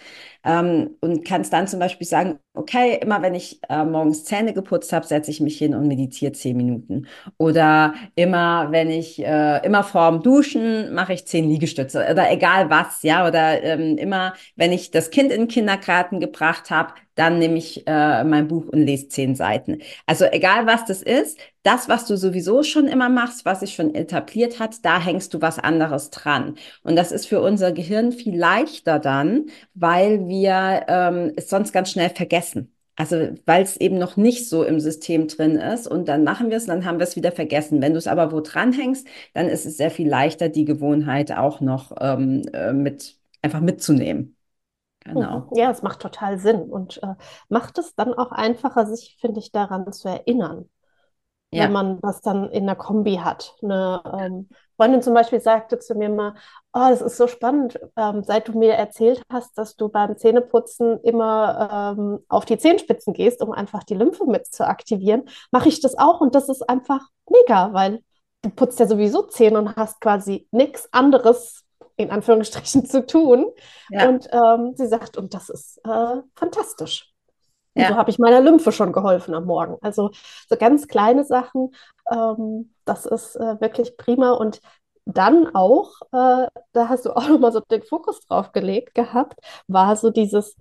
ähm, 0.44 0.96
und 1.00 1.24
kannst 1.24 1.52
dann 1.52 1.66
zum 1.66 1.80
Beispiel 1.80 2.06
sagen, 2.06 2.38
okay, 2.54 2.98
immer 3.00 3.22
wenn 3.22 3.34
ich 3.34 3.60
äh, 3.68 3.84
morgens 3.84 4.24
Zähne 4.24 4.52
geputzt 4.52 4.92
habe, 4.92 5.06
setze 5.06 5.30
ich 5.30 5.40
mich 5.40 5.58
hin 5.58 5.74
und 5.74 5.88
meditiere 5.88 6.32
zehn 6.32 6.56
Minuten. 6.56 7.06
Oder 7.38 7.94
immer, 8.14 8.68
wenn 8.70 8.90
ich, 8.90 9.24
äh, 9.24 9.64
immer 9.64 9.84
vorm 9.84 10.22
Duschen 10.22 10.92
mache 10.94 11.12
ich 11.12 11.26
zehn 11.26 11.48
Liegestütze 11.48 12.06
oder 12.10 12.30
egal 12.30 12.70
was, 12.70 13.02
ja, 13.02 13.26
oder 13.26 13.62
ähm, 13.62 13.96
immer, 13.98 14.34
wenn 14.56 14.72
ich 14.72 14.90
das 14.90 15.10
Kind 15.10 15.30
in 15.32 15.42
den 15.42 15.48
Kindergarten 15.48 16.20
gebracht 16.20 16.70
habe, 16.70 16.94
dann 17.14 17.38
nehme 17.38 17.58
ich 17.58 17.84
äh, 17.86 18.22
mein 18.24 18.46
Buch 18.48 18.66
und 18.68 18.80
lese 18.80 19.08
zehn 19.08 19.34
Seiten. 19.34 19.78
Also 20.06 20.24
egal 20.24 20.66
was 20.66 20.84
das 20.84 21.02
ist, 21.02 21.37
das, 21.62 21.88
was 21.88 22.06
du 22.06 22.16
sowieso 22.16 22.62
schon 22.62 22.86
immer 22.86 23.08
machst, 23.08 23.44
was 23.44 23.60
sich 23.60 23.74
schon 23.74 23.94
etabliert 23.94 24.58
hat, 24.58 24.84
da 24.84 25.00
hängst 25.00 25.34
du 25.34 25.40
was 25.40 25.58
anderes 25.58 26.10
dran. 26.10 26.56
Und 26.82 26.96
das 26.96 27.12
ist 27.12 27.26
für 27.26 27.40
unser 27.40 27.72
Gehirn 27.72 28.12
viel 28.12 28.36
leichter 28.38 28.98
dann, 28.98 29.46
weil 29.74 30.26
wir 30.28 30.84
ähm, 30.88 31.32
es 31.36 31.48
sonst 31.48 31.72
ganz 31.72 31.90
schnell 31.90 32.10
vergessen. 32.10 32.74
Also 32.96 33.28
weil 33.46 33.62
es 33.62 33.76
eben 33.76 33.96
noch 33.96 34.16
nicht 34.16 34.48
so 34.48 34.64
im 34.64 34.80
System 34.80 35.28
drin 35.28 35.54
ist 35.56 35.86
und 35.86 36.08
dann 36.08 36.24
machen 36.24 36.50
wir 36.50 36.56
es, 36.56 36.66
dann 36.66 36.84
haben 36.84 36.98
wir 36.98 37.04
es 37.04 37.14
wieder 37.14 37.30
vergessen. 37.30 37.80
Wenn 37.80 37.92
du 37.92 37.98
es 37.98 38.08
aber 38.08 38.32
wo 38.32 38.40
dran 38.40 38.72
hängst, 38.72 39.06
dann 39.34 39.48
ist 39.48 39.66
es 39.66 39.76
sehr 39.76 39.92
viel 39.92 40.08
leichter, 40.08 40.48
die 40.48 40.64
Gewohnheit 40.64 41.30
auch 41.30 41.60
noch 41.60 41.92
ähm, 42.00 42.42
äh, 42.52 42.72
mit 42.72 43.16
einfach 43.40 43.60
mitzunehmen. 43.60 44.36
Genau. 45.04 45.48
Mhm. 45.50 45.58
Ja, 45.58 45.70
es 45.70 45.82
macht 45.82 46.00
total 46.00 46.38
Sinn 46.38 46.62
und 46.62 47.00
äh, 47.02 47.14
macht 47.48 47.78
es 47.78 47.94
dann 47.94 48.14
auch 48.14 48.32
einfacher, 48.32 48.86
sich, 48.86 49.16
finde 49.20 49.38
ich, 49.38 49.52
daran 49.52 49.92
zu 49.92 50.08
erinnern 50.08 50.68
ja. 51.50 51.64
wenn 51.64 51.72
man 51.72 52.00
das 52.00 52.20
dann 52.20 52.50
in 52.50 52.66
der 52.66 52.76
Kombi 52.76 53.16
hat. 53.16 53.54
Eine 53.62 54.02
ähm, 54.18 54.48
Freundin 54.76 55.02
zum 55.02 55.14
Beispiel 55.14 55.40
sagte 55.40 55.78
zu 55.78 55.94
mir 55.94 56.08
mal, 56.08 56.34
oh, 56.72 56.86
das 56.88 57.00
ist 57.00 57.16
so 57.16 57.26
spannend, 57.26 57.78
ähm, 57.96 58.22
seit 58.22 58.48
du 58.48 58.58
mir 58.58 58.74
erzählt 58.74 59.22
hast, 59.32 59.56
dass 59.56 59.76
du 59.76 59.88
beim 59.88 60.16
Zähneputzen 60.16 61.00
immer 61.02 61.94
ähm, 61.96 62.18
auf 62.28 62.44
die 62.44 62.58
Zehenspitzen 62.58 63.14
gehst, 63.14 63.42
um 63.42 63.52
einfach 63.52 63.82
die 63.84 63.94
Lymphe 63.94 64.24
mit 64.26 64.46
zu 64.46 64.66
aktivieren, 64.66 65.24
mache 65.50 65.68
ich 65.68 65.80
das 65.80 65.98
auch 65.98 66.20
und 66.20 66.34
das 66.34 66.48
ist 66.48 66.68
einfach 66.68 67.08
mega, 67.28 67.72
weil 67.72 68.02
du 68.42 68.50
putzt 68.50 68.78
ja 68.78 68.86
sowieso 68.86 69.22
Zähne 69.22 69.58
und 69.58 69.76
hast 69.76 70.00
quasi 70.00 70.46
nichts 70.50 70.92
anderes 70.92 71.64
in 71.96 72.10
Anführungsstrichen 72.10 72.86
zu 72.86 73.04
tun. 73.04 73.46
Ja. 73.90 74.08
Und 74.08 74.28
ähm, 74.32 74.74
sie 74.76 74.86
sagt, 74.86 75.16
und 75.16 75.34
das 75.34 75.48
ist 75.50 75.78
äh, 75.84 76.22
fantastisch. 76.34 77.07
Und 77.78 77.84
ja. 77.84 77.90
so 77.90 77.96
habe 77.96 78.10
ich 78.10 78.18
meiner 78.18 78.40
Lymphe 78.40 78.72
schon 78.72 78.92
geholfen 78.92 79.34
am 79.34 79.44
Morgen. 79.44 79.76
Also 79.82 80.10
so 80.48 80.56
ganz 80.56 80.88
kleine 80.88 81.24
Sachen, 81.24 81.70
ähm, 82.10 82.74
das 82.84 83.06
ist 83.06 83.36
äh, 83.36 83.60
wirklich 83.60 83.96
prima. 83.96 84.32
Und 84.32 84.60
dann 85.04 85.54
auch, 85.54 85.92
äh, 86.12 86.48
da 86.72 86.88
hast 86.88 87.06
du 87.06 87.12
auch 87.16 87.28
nochmal 87.28 87.52
so 87.52 87.60
den 87.60 87.82
Fokus 87.84 88.20
drauf 88.26 88.50
gelegt 88.50 88.94
gehabt, 88.96 89.38
war 89.68 89.94
so 89.94 90.10
dieses, 90.10 90.56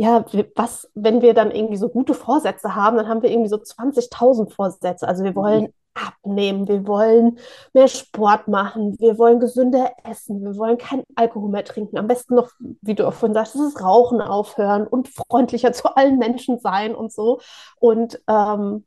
ja, 0.00 0.24
was, 0.56 0.90
wenn 0.94 1.20
wir 1.20 1.34
dann 1.34 1.50
irgendwie 1.50 1.76
so 1.76 1.90
gute 1.90 2.14
Vorsätze 2.14 2.74
haben, 2.74 2.96
dann 2.96 3.06
haben 3.06 3.22
wir 3.22 3.30
irgendwie 3.30 3.50
so 3.50 3.56
20.000 3.56 4.50
Vorsätze. 4.50 5.06
Also 5.06 5.24
wir 5.24 5.34
wollen 5.34 5.64
mhm 5.64 5.74
abnehmen, 5.92 6.68
wir 6.68 6.86
wollen 6.86 7.38
mehr 7.72 7.88
Sport 7.88 8.48
machen, 8.48 8.96
wir 9.00 9.18
wollen 9.18 9.40
gesünder 9.40 9.92
essen, 10.04 10.42
wir 10.42 10.56
wollen 10.56 10.78
keinen 10.78 11.02
Alkohol 11.16 11.50
mehr 11.50 11.64
trinken. 11.64 11.98
Am 11.98 12.06
besten 12.06 12.36
noch, 12.36 12.50
wie 12.80 12.94
du 12.94 13.06
auch 13.06 13.12
vorhin 13.12 13.34
sagst, 13.34 13.56
das 13.56 13.82
Rauchen 13.82 14.20
aufhören 14.20 14.86
und 14.86 15.08
freundlicher 15.08 15.72
zu 15.74 15.94
allen 15.96 16.18
Menschen 16.18 16.60
sein 16.60 16.94
und 16.94 17.12
so. 17.12 17.40
Und 17.76 18.20
ähm, 18.28 18.86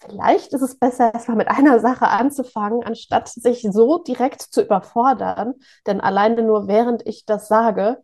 vielleicht 0.00 0.52
ist 0.52 0.62
es 0.62 0.78
besser, 0.78 1.14
erstmal 1.14 1.36
mit 1.36 1.48
einer 1.48 1.78
Sache 1.78 2.08
anzufangen, 2.08 2.82
anstatt 2.82 3.28
sich 3.28 3.66
so 3.70 3.98
direkt 3.98 4.42
zu 4.42 4.62
überfordern. 4.62 5.54
Denn 5.86 6.00
alleine 6.00 6.42
nur 6.42 6.66
während 6.66 7.06
ich 7.06 7.24
das 7.26 7.46
sage, 7.48 8.02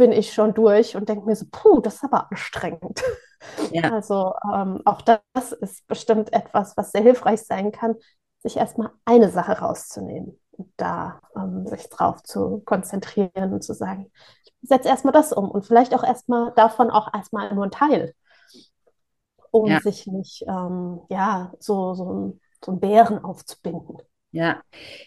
bin 0.00 0.12
ich 0.12 0.32
schon 0.32 0.54
durch 0.54 0.96
und 0.96 1.10
denke 1.10 1.26
mir 1.26 1.36
so, 1.36 1.44
puh, 1.52 1.80
das 1.80 1.96
ist 1.96 2.04
aber 2.04 2.30
anstrengend. 2.30 3.02
Ja. 3.70 3.90
Also 3.92 4.32
ähm, 4.50 4.80
auch 4.86 5.02
das 5.02 5.52
ist 5.60 5.86
bestimmt 5.86 6.32
etwas, 6.32 6.74
was 6.78 6.90
sehr 6.90 7.02
hilfreich 7.02 7.42
sein 7.42 7.70
kann, 7.70 7.96
sich 8.38 8.56
erstmal 8.56 8.90
eine 9.04 9.30
Sache 9.30 9.58
rauszunehmen 9.58 10.38
und 10.52 10.72
da 10.78 11.20
ähm, 11.36 11.66
sich 11.66 11.90
drauf 11.90 12.22
zu 12.22 12.62
konzentrieren 12.64 13.52
und 13.52 13.62
zu 13.62 13.74
sagen, 13.74 14.10
ich 14.42 14.68
setze 14.68 14.88
erstmal 14.88 15.12
das 15.12 15.34
um 15.34 15.50
und 15.50 15.66
vielleicht 15.66 15.94
auch 15.94 16.02
erstmal 16.02 16.52
davon 16.54 16.90
auch 16.90 17.12
erstmal 17.12 17.54
nur 17.54 17.64
ein 17.64 17.70
Teil, 17.70 18.14
um 19.50 19.66
ja. 19.66 19.80
sich 19.80 20.06
nicht 20.06 20.44
ähm, 20.48 21.00
ja, 21.10 21.52
so, 21.58 21.92
so, 21.92 22.38
so 22.64 22.70
einen 22.70 22.80
Bären 22.80 23.22
aufzubinden. 23.22 23.98
Ja, 24.32 24.62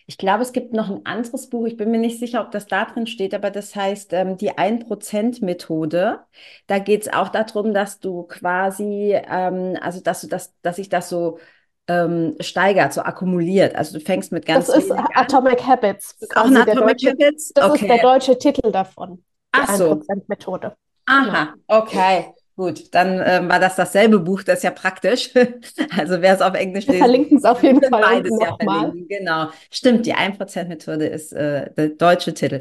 ich 0.05 0.17
glaube, 0.17 0.41
es 0.43 0.51
gibt 0.51 0.73
noch 0.73 0.89
ein 0.89 1.05
anderes 1.05 1.49
Buch. 1.49 1.65
Ich 1.65 1.77
bin 1.77 1.91
mir 1.91 1.97
nicht 1.97 2.19
sicher, 2.19 2.41
ob 2.41 2.51
das 2.51 2.67
da 2.67 2.83
drin 2.83 3.07
steht, 3.07 3.33
aber 3.33 3.51
das 3.51 3.73
heißt 3.73 4.11
ähm, 4.11 4.35
die 4.35 4.51
1%-Methode. 4.51 6.19
Da 6.67 6.79
geht 6.79 7.03
es 7.03 7.13
auch 7.13 7.29
darum, 7.29 7.73
dass 7.73 7.99
du 7.99 8.23
quasi, 8.23 9.13
ähm, 9.13 9.77
also 9.81 10.01
dass 10.01 10.21
du 10.21 10.27
das, 10.27 10.53
dass 10.61 10.75
sich 10.75 10.89
das 10.89 11.07
so 11.07 11.39
ähm, 11.87 12.35
steigert, 12.41 12.93
so 12.93 13.01
akkumuliert. 13.01 13.75
Also 13.75 13.97
du 13.97 14.03
fängst 14.03 14.33
mit 14.33 14.45
ganz. 14.45 14.67
Das 14.67 14.77
ist 14.77 14.91
Atomic 14.91 15.65
Habits. 15.65 16.17
Das 16.19 16.29
ist 16.29 16.37
auch 16.37 16.45
ein 16.45 16.57
Atomic 16.57 16.97
deutsche, 16.97 17.09
Habits? 17.11 17.53
Das 17.53 17.69
okay. 17.69 17.81
ist 17.81 17.89
der 17.89 18.01
deutsche 18.01 18.37
Titel 18.37 18.71
davon. 18.71 19.23
Die 19.55 19.59
Ach 19.61 19.75
so. 19.75 19.91
1%-Methode. 19.91 20.75
Aha, 21.05 21.53
genau. 21.53 21.81
okay. 21.81 22.33
Gut, 22.55 22.93
dann 22.93 23.21
ähm, 23.25 23.49
war 23.49 23.59
das 23.59 23.75
dasselbe 23.75 24.19
Buch, 24.19 24.43
das 24.43 24.57
ist 24.57 24.63
ja 24.63 24.71
praktisch. 24.71 25.31
also 25.97 26.21
wer 26.21 26.35
es 26.35 26.41
auf 26.41 26.53
Englisch 26.53 26.87
Wir 26.87 26.99
verlinken 26.99 27.37
es 27.37 27.45
auf 27.45 27.63
jeden 27.63 27.81
Fall 27.81 28.01
beides 28.01 28.31
ja 28.39 28.55
verlinken. 28.55 29.07
Genau, 29.07 29.47
stimmt, 29.71 30.05
die 30.05 30.13
1%-Methode 30.13 31.07
ist 31.07 31.33
äh, 31.33 31.71
der 31.73 31.89
deutsche 31.89 32.33
Titel. 32.33 32.59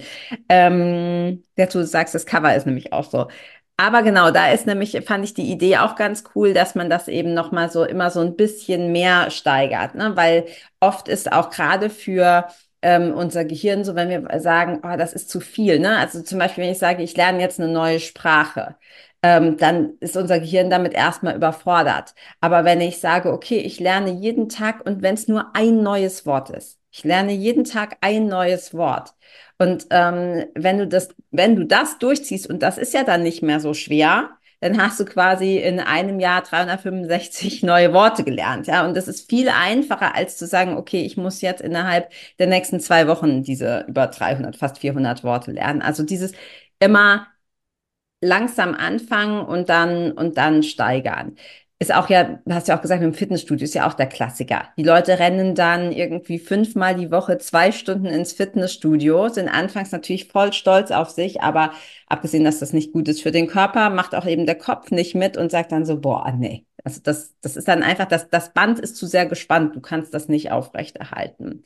Ähm, 0.49 1.45
du 1.57 1.85
sagst, 1.85 2.15
das 2.15 2.25
Cover 2.25 2.55
ist 2.57 2.67
nämlich 2.67 2.93
auch 2.93 3.05
so. 3.05 3.27
Aber 3.77 4.03
genau, 4.03 4.31
da 4.31 4.51
ist 4.51 4.67
nämlich, 4.67 4.99
fand 5.05 5.25
ich 5.25 5.35
die 5.35 5.51
Idee 5.51 5.79
auch 5.79 5.97
ganz 5.97 6.25
cool, 6.35 6.55
dass 6.55 6.75
man 6.75 6.89
das 6.89 7.09
eben 7.09 7.35
nochmal 7.35 7.71
so 7.71 7.85
immer 7.85 8.11
so 8.11 8.21
ein 8.21 8.37
bisschen 8.37 8.93
mehr 8.93 9.31
steigert, 9.31 9.95
ne? 9.95 10.13
weil 10.15 10.47
oft 10.79 11.09
ist 11.09 11.33
auch 11.33 11.51
gerade 11.51 11.91
für 11.91 12.47
ähm, 12.83 13.13
unser 13.15 13.45
Gehirn 13.45 13.85
so, 13.85 13.95
wenn 13.95 14.09
wir 14.09 14.41
sagen, 14.41 14.81
oh, 14.85 14.97
das 14.97 15.13
ist 15.15 15.31
zu 15.31 15.41
viel. 15.41 15.79
Ne? 15.79 15.97
Also 15.99 16.23
zum 16.23 16.39
Beispiel, 16.39 16.65
wenn 16.65 16.73
ich 16.73 16.79
sage, 16.79 17.03
ich 17.03 17.17
lerne 17.17 17.41
jetzt 17.41 17.61
eine 17.61 17.73
neue 17.73 18.01
Sprache, 18.01 18.77
ähm, 19.23 19.57
dann 19.57 19.95
ist 20.01 20.17
unser 20.17 20.41
Gehirn 20.41 20.71
damit 20.71 20.95
erstmal 20.95 21.37
überfordert. 21.37 22.15
Aber 22.41 22.65
wenn 22.65 22.81
ich 22.81 22.99
sage, 22.99 23.33
okay, 23.33 23.59
ich 23.59 23.79
lerne 23.81 24.11
jeden 24.11 24.49
Tag 24.49 24.85
und 24.85 25.03
wenn 25.03 25.15
es 25.15 25.29
nur 25.29 25.55
ein 25.55 25.83
neues 25.83 26.27
Wort 26.27 26.51
ist, 26.51 26.79
ich 26.91 27.05
lerne 27.05 27.33
jeden 27.33 27.65
Tag 27.65 27.97
ein 28.01 28.27
neues 28.27 28.75
Wort. 28.75 29.15
Und 29.59 29.87
ähm, 29.91 30.45
wenn 30.55 30.79
du 30.79 30.89
das, 30.89 31.09
wenn 31.31 31.57
du 31.57 31.65
das 31.65 31.99
durchziehst, 31.99 32.49
und 32.51 32.63
das 32.63 32.79
ist 32.79 32.95
ja 32.95 33.05
dann 33.05 33.23
nicht 33.23 33.43
mehr 33.43 33.61
so 33.61 33.75
schwer, 33.75 34.31
dann 34.61 34.81
hast 34.81 35.01
du 35.01 35.05
quasi 35.05 35.57
in 35.59 35.81
einem 35.81 36.21
Jahr 36.21 36.43
365 36.43 37.63
neue 37.65 37.93
Worte 37.93 38.25
gelernt. 38.25 38.67
Ja, 38.67 38.87
und 38.87 38.97
das 38.97 39.09
ist 39.09 39.29
viel 39.29 39.49
einfacher, 39.49 40.15
als 40.15 40.37
zu 40.37 40.47
sagen, 40.47 40.77
okay, 40.77 41.03
ich 41.05 41.17
muss 41.17 41.41
jetzt 41.41 41.61
innerhalb 41.63 42.11
der 42.39 42.47
nächsten 42.47 42.81
zwei 42.81 43.09
Wochen 43.09 43.43
diese 43.43 43.85
über 43.89 44.07
300, 44.07 44.57
fast 44.57 44.79
400 44.79 45.25
Worte 45.25 45.53
lernen. 45.53 45.83
Also 45.83 46.05
dieses 46.05 46.33
immer 46.79 47.27
langsam 48.23 48.75
anfangen 48.75 49.45
und 49.45 49.69
dann 49.69 50.13
und 50.13 50.39
dann 50.39 50.63
steigern 50.63 51.37
ist 51.83 51.93
auch 51.93 52.09
ja, 52.09 52.39
hast 52.49 52.69
ja 52.69 52.77
auch 52.77 52.81
gesagt, 52.81 53.03
im 53.03 53.13
Fitnessstudio 53.13 53.65
ist 53.65 53.75
ja 53.75 53.89
auch 53.89 53.95
der 53.95 54.07
Klassiker. 54.07 54.69
Die 54.79 54.85
Leute 54.85 55.19
rennen 55.19 55.55
dann 55.57 55.91
irgendwie 55.93 56.39
fünfmal 56.39 56.95
die 56.95 57.11
Woche 57.11 57.39
zwei 57.39 57.73
Stunden 57.73 58.07
ins 58.07 58.33
Fitnessstudio, 58.33 59.29
sind 59.29 59.49
anfangs 59.49 59.91
natürlich 59.91 60.29
voll 60.29 60.53
stolz 60.53 60.93
auf 60.93 61.11
sich, 61.11 61.43
aber 61.43 61.73
abgesehen, 62.07 62.45
dass 62.45 62.61
das 62.61 62.73
nicht 62.73 62.93
gut 62.93 63.09
ist 63.09 63.21
für 63.23 63.33
den 63.33 63.49
Körper, 63.49 63.91
macht 63.91 64.15
auch 64.15 64.27
eben 64.27 64.47
der 64.47 64.55
Kopf 64.55 64.93
nicht 64.93 65.15
mit 65.17 65.37
und 65.37 65.51
sagt 65.51 65.73
dann 65.73 65.85
so, 65.85 66.01
boah, 66.01 66.33
nee. 66.33 66.65
Also 66.85 67.01
das, 67.03 67.35
das 67.41 67.57
ist 67.57 67.69
dann 67.69 67.83
einfach, 67.83 68.07
das, 68.07 68.29
das 68.29 68.53
Band 68.53 68.79
ist 68.79 68.97
zu 68.97 69.07
sehr 69.07 69.27
gespannt, 69.27 69.75
du 69.75 69.81
kannst 69.81 70.15
das 70.15 70.29
nicht 70.29 70.53
aufrechterhalten. 70.53 71.65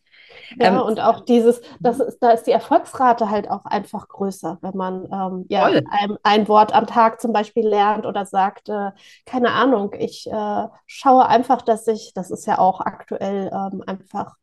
Ja, 0.58 0.68
ähm, 0.68 0.80
und 0.80 1.00
auch 1.00 1.20
dieses, 1.20 1.60
das 1.80 2.00
ist, 2.00 2.18
da 2.20 2.30
ist 2.30 2.44
die 2.44 2.52
Erfolgsrate 2.52 3.30
halt 3.30 3.50
auch 3.50 3.64
einfach 3.64 4.08
größer, 4.08 4.58
wenn 4.60 4.76
man 4.76 5.04
ähm, 5.12 5.46
ja, 5.48 5.64
ein, 5.64 6.16
ein, 6.22 6.48
Wort 6.48 6.72
am 6.72 6.86
Tag 6.86 7.20
zum 7.20 7.32
Beispiel 7.32 7.66
lernt 7.66 8.06
oder 8.06 8.26
sagt, 8.26 8.68
äh, 8.68 8.90
keine 9.24 9.52
Ahnung, 9.52 9.94
ich 9.98 10.30
äh, 10.30 10.66
schaue 10.86 11.26
einfach, 11.26 11.62
dass 11.62 11.86
ich, 11.88 12.12
das 12.14 12.30
ist 12.30 12.46
ja 12.46 12.58
auch 12.58 12.80
aktuell 12.80 13.50
ähm, 13.52 13.82
einfach 13.86 14.36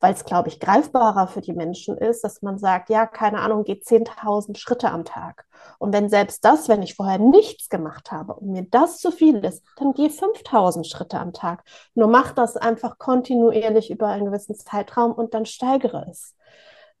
weil 0.00 0.14
es, 0.14 0.24
glaube 0.24 0.48
ich, 0.48 0.58
greifbarer 0.58 1.28
für 1.28 1.42
die 1.42 1.52
Menschen 1.52 1.96
ist, 1.96 2.24
dass 2.24 2.42
man 2.42 2.58
sagt, 2.58 2.88
ja, 2.88 3.06
keine 3.06 3.40
Ahnung, 3.40 3.64
geht 3.64 3.84
10.000 3.84 4.56
Schritte 4.56 4.90
am 4.90 5.04
Tag. 5.04 5.46
Und 5.78 5.92
wenn 5.92 6.08
selbst 6.08 6.44
das, 6.44 6.68
wenn 6.68 6.82
ich 6.82 6.94
vorher 6.94 7.18
nichts 7.18 7.68
gemacht 7.68 8.10
habe 8.10 8.34
und 8.34 8.50
mir 8.50 8.66
das 8.70 8.98
zu 8.98 9.10
viel 9.10 9.44
ist, 9.44 9.62
dann 9.76 9.92
gehe 9.92 10.08
5.000 10.08 10.84
Schritte 10.84 11.18
am 11.20 11.32
Tag. 11.32 11.62
Nur 11.94 12.08
mach 12.08 12.32
das 12.32 12.56
einfach 12.56 12.98
kontinuierlich 12.98 13.90
über 13.90 14.08
einen 14.08 14.24
gewissen 14.24 14.54
Zeitraum 14.54 15.12
und 15.12 15.34
dann 15.34 15.44
steigere 15.46 16.06
es. 16.10 16.34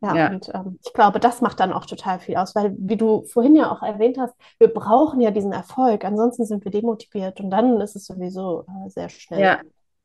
Ja, 0.02 0.16
ja, 0.16 0.30
und 0.30 0.50
ähm, 0.54 0.78
ich 0.82 0.94
glaube, 0.94 1.20
das 1.20 1.42
macht 1.42 1.60
dann 1.60 1.74
auch 1.74 1.84
total 1.84 2.20
viel 2.20 2.36
aus, 2.36 2.54
weil, 2.54 2.74
wie 2.78 2.96
du 2.96 3.22
vorhin 3.24 3.54
ja 3.54 3.70
auch 3.70 3.82
erwähnt 3.82 4.16
hast, 4.18 4.34
wir 4.58 4.72
brauchen 4.72 5.20
ja 5.20 5.30
diesen 5.30 5.52
Erfolg, 5.52 6.06
ansonsten 6.06 6.46
sind 6.46 6.64
wir 6.64 6.70
demotiviert 6.72 7.38
und 7.40 7.50
dann 7.50 7.78
ist 7.82 7.96
es 7.96 8.06
sowieso 8.06 8.62
äh, 8.62 8.88
sehr 8.88 9.10
schnell 9.10 9.40
ja. 9.40 9.60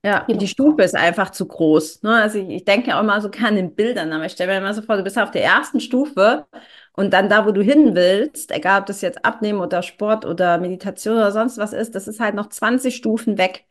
Ja, 0.05 0.23
die 0.29 0.47
Stufe 0.47 0.83
ist 0.83 0.95
einfach 0.95 1.31
zu 1.31 1.47
groß. 1.47 2.03
Ne? 2.03 2.13
Also 2.15 2.37
ich, 2.37 2.47
ich 2.49 2.63
denke 2.65 2.95
auch 2.95 3.01
mal 3.03 3.21
so 3.21 3.29
gerne 3.31 3.57
in 3.59 3.73
Bildern, 3.73 4.13
aber 4.13 4.25
ich 4.25 4.33
stelle 4.33 4.51
mir 4.51 4.59
immer 4.59 4.73
so 4.73 4.83
vor, 4.83 4.97
du 4.97 5.03
bist 5.03 5.17
auf 5.17 5.31
der 5.31 5.43
ersten 5.43 5.79
Stufe 5.79 6.45
und 6.93 7.11
dann 7.11 7.27
da, 7.27 7.47
wo 7.47 7.51
du 7.51 7.63
hin 7.63 7.95
willst, 7.95 8.51
egal 8.51 8.81
ob 8.81 8.85
das 8.85 9.01
jetzt 9.01 9.25
Abnehmen 9.25 9.59
oder 9.61 9.81
Sport 9.81 10.23
oder 10.25 10.59
Meditation 10.59 11.15
oder 11.17 11.31
sonst 11.31 11.57
was 11.57 11.73
ist, 11.73 11.95
das 11.95 12.07
ist 12.07 12.19
halt 12.19 12.35
noch 12.35 12.49
20 12.49 12.95
Stufen 12.95 13.39
weg. 13.39 13.65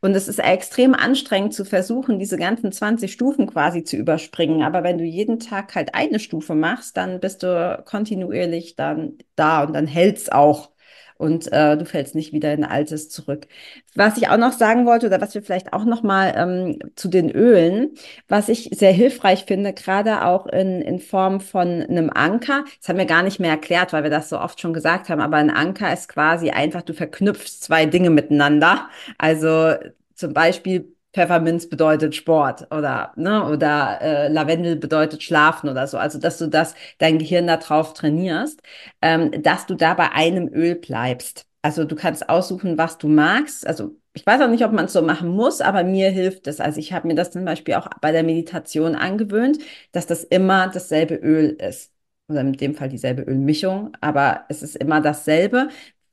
Und 0.00 0.14
es 0.14 0.28
ist 0.28 0.38
extrem 0.38 0.94
anstrengend 0.94 1.54
zu 1.54 1.64
versuchen, 1.64 2.18
diese 2.20 2.36
ganzen 2.36 2.70
20 2.70 3.12
Stufen 3.12 3.46
quasi 3.48 3.82
zu 3.82 3.96
überspringen. 3.96 4.62
Aber 4.62 4.84
wenn 4.84 4.98
du 4.98 5.04
jeden 5.04 5.40
Tag 5.40 5.74
halt 5.74 5.94
eine 5.94 6.20
Stufe 6.20 6.54
machst, 6.54 6.96
dann 6.98 7.18
bist 7.18 7.42
du 7.42 7.82
kontinuierlich 7.84 8.76
dann 8.76 9.18
da 9.36 9.64
und 9.64 9.72
dann 9.72 9.86
hält's 9.88 10.28
auch 10.28 10.70
und 11.18 11.52
äh, 11.52 11.76
du 11.76 11.84
fällst 11.84 12.14
nicht 12.14 12.32
wieder 12.32 12.52
in 12.54 12.64
Altes 12.64 13.10
zurück. 13.10 13.46
Was 13.94 14.16
ich 14.16 14.28
auch 14.28 14.36
noch 14.38 14.52
sagen 14.52 14.86
wollte 14.86 15.08
oder 15.08 15.20
was 15.20 15.34
wir 15.34 15.42
vielleicht 15.42 15.72
auch 15.72 15.84
noch 15.84 16.02
mal 16.02 16.32
ähm, 16.36 16.78
zu 16.96 17.08
den 17.08 17.30
Ölen, 17.30 17.90
was 18.28 18.48
ich 18.48 18.70
sehr 18.72 18.92
hilfreich 18.92 19.44
finde, 19.44 19.72
gerade 19.74 20.24
auch 20.24 20.46
in, 20.46 20.80
in 20.80 21.00
Form 21.00 21.40
von 21.40 21.82
einem 21.82 22.10
Anker. 22.10 22.64
Das 22.78 22.88
haben 22.88 22.98
wir 22.98 23.06
gar 23.06 23.22
nicht 23.22 23.40
mehr 23.40 23.50
erklärt, 23.50 23.92
weil 23.92 24.04
wir 24.04 24.10
das 24.10 24.28
so 24.28 24.38
oft 24.40 24.60
schon 24.60 24.72
gesagt 24.72 25.08
haben, 25.08 25.20
aber 25.20 25.36
ein 25.36 25.50
Anker 25.50 25.92
ist 25.92 26.08
quasi 26.08 26.50
einfach, 26.50 26.82
du 26.82 26.94
verknüpfst 26.94 27.62
zwei 27.62 27.86
Dinge 27.86 28.10
miteinander. 28.10 28.88
Also 29.18 29.74
zum 30.14 30.32
Beispiel 30.32 30.94
Pfefferminz 31.18 31.68
bedeutet 31.68 32.14
Sport 32.14 32.68
oder, 32.70 33.12
ne, 33.16 33.44
oder 33.44 33.98
äh, 34.00 34.28
Lavendel 34.28 34.76
bedeutet 34.76 35.22
Schlafen 35.24 35.68
oder 35.68 35.88
so. 35.88 35.98
Also, 35.98 36.18
dass 36.20 36.38
du 36.38 36.46
das, 36.46 36.74
dein 36.98 37.18
Gehirn 37.18 37.48
darauf 37.48 37.92
trainierst, 37.92 38.62
ähm, 39.02 39.32
dass 39.42 39.66
du 39.66 39.74
da 39.74 39.94
bei 39.94 40.12
einem 40.12 40.48
Öl 40.48 40.76
bleibst. 40.76 41.46
Also, 41.62 41.84
du 41.84 41.96
kannst 41.96 42.28
aussuchen, 42.28 42.78
was 42.78 42.98
du 42.98 43.08
magst. 43.08 43.66
Also, 43.66 43.96
ich 44.14 44.24
weiß 44.24 44.40
auch 44.42 44.48
nicht, 44.48 44.64
ob 44.64 44.72
man 44.72 44.84
es 44.84 44.92
so 44.92 45.02
machen 45.02 45.28
muss, 45.30 45.60
aber 45.60 45.82
mir 45.82 46.10
hilft 46.10 46.46
es. 46.46 46.60
Also, 46.60 46.78
ich 46.78 46.92
habe 46.92 47.08
mir 47.08 47.14
das 47.16 47.32
zum 47.32 47.44
Beispiel 47.44 47.74
auch 47.74 47.88
bei 48.00 48.12
der 48.12 48.22
Meditation 48.22 48.94
angewöhnt, 48.94 49.58
dass 49.90 50.06
das 50.06 50.22
immer 50.22 50.68
dasselbe 50.68 51.16
Öl 51.16 51.50
ist 51.60 51.92
oder 52.28 52.42
in 52.42 52.52
dem 52.52 52.74
Fall 52.74 52.88
dieselbe 52.90 53.22
Ölmischung, 53.22 53.92
aber 54.00 54.44
es 54.48 54.62
ist 54.62 54.76
immer 54.76 55.00
dasselbe, 55.00 55.68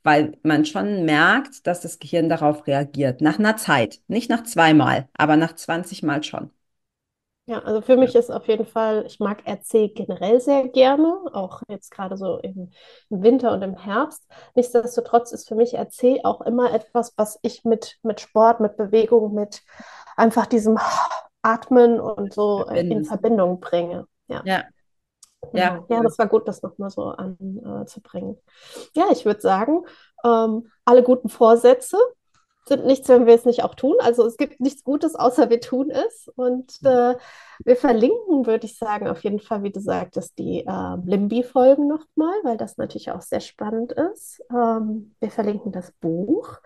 weil 0.06 0.38
man 0.44 0.64
schon 0.64 1.04
merkt, 1.04 1.66
dass 1.66 1.80
das 1.80 1.98
Gehirn 1.98 2.28
darauf 2.28 2.68
reagiert. 2.68 3.20
Nach 3.20 3.40
einer 3.40 3.56
Zeit. 3.56 3.98
Nicht 4.06 4.30
nach 4.30 4.44
zweimal, 4.44 5.08
aber 5.18 5.36
nach 5.36 5.56
20 5.56 6.04
Mal 6.04 6.22
schon. 6.22 6.50
Ja, 7.46 7.58
also 7.60 7.80
für 7.80 7.96
mich 7.96 8.14
ist 8.14 8.30
auf 8.30 8.46
jeden 8.46 8.66
Fall, 8.66 9.04
ich 9.06 9.18
mag 9.18 9.42
RC 9.46 9.94
generell 9.94 10.40
sehr 10.40 10.68
gerne, 10.68 11.12
auch 11.32 11.62
jetzt 11.68 11.90
gerade 11.90 12.16
so 12.16 12.38
im, 12.38 12.70
Winter 13.08 13.52
und 13.52 13.62
im 13.62 13.76
Herbst. 13.76 14.24
Nichtsdestotrotz 14.54 15.32
ist 15.32 15.48
für 15.48 15.56
mich 15.56 15.76
RC 15.76 16.24
auch 16.24 16.40
immer 16.40 16.72
etwas, 16.72 17.12
was 17.16 17.40
ich 17.42 17.64
mit, 17.64 17.98
mit 18.02 18.20
Sport, 18.20 18.60
mit 18.60 18.76
Bewegung, 18.76 19.34
mit 19.34 19.62
einfach 20.16 20.46
diesem 20.46 20.78
Atmen 21.42 21.98
und 21.98 22.32
so 22.32 22.64
in 22.64 23.04
Verbindung 23.04 23.58
bringe. 23.58 24.06
Ja. 24.28 24.42
ja. 24.44 24.64
Ja, 25.52 25.84
ja, 25.88 26.02
das 26.02 26.18
war 26.18 26.26
gut, 26.26 26.46
das 26.48 26.62
nochmal 26.62 26.90
so 26.90 27.04
anzubringen. 27.04 28.36
Äh, 28.94 29.00
ja, 29.00 29.06
ich 29.12 29.24
würde 29.24 29.40
sagen, 29.40 29.84
ähm, 30.24 30.70
alle 30.84 31.02
guten 31.02 31.28
Vorsätze 31.28 31.96
sind 32.68 32.84
nichts, 32.84 33.08
wenn 33.08 33.26
wir 33.26 33.34
es 33.34 33.44
nicht 33.44 33.62
auch 33.62 33.74
tun. 33.74 33.94
Also 34.00 34.26
es 34.26 34.36
gibt 34.36 34.60
nichts 34.60 34.82
Gutes, 34.82 35.14
außer 35.14 35.50
wir 35.50 35.60
tun 35.60 35.90
es. 35.90 36.28
Und 36.34 36.78
äh, 36.84 37.14
wir 37.64 37.76
verlinken, 37.76 38.46
würde 38.46 38.66
ich 38.66 38.76
sagen, 38.76 39.08
auf 39.08 39.22
jeden 39.22 39.38
Fall, 39.40 39.62
wie 39.62 39.70
du 39.70 39.80
sagtest, 39.80 40.38
die 40.38 40.66
äh, 40.66 40.96
Limbi-Folgen 41.04 41.86
nochmal, 41.86 42.34
weil 42.42 42.56
das 42.56 42.76
natürlich 42.76 43.10
auch 43.12 43.22
sehr 43.22 43.40
spannend 43.40 43.92
ist. 43.92 44.42
Ähm, 44.50 45.14
wir 45.20 45.30
verlinken 45.30 45.70
das 45.72 45.92
Buch 46.00 46.58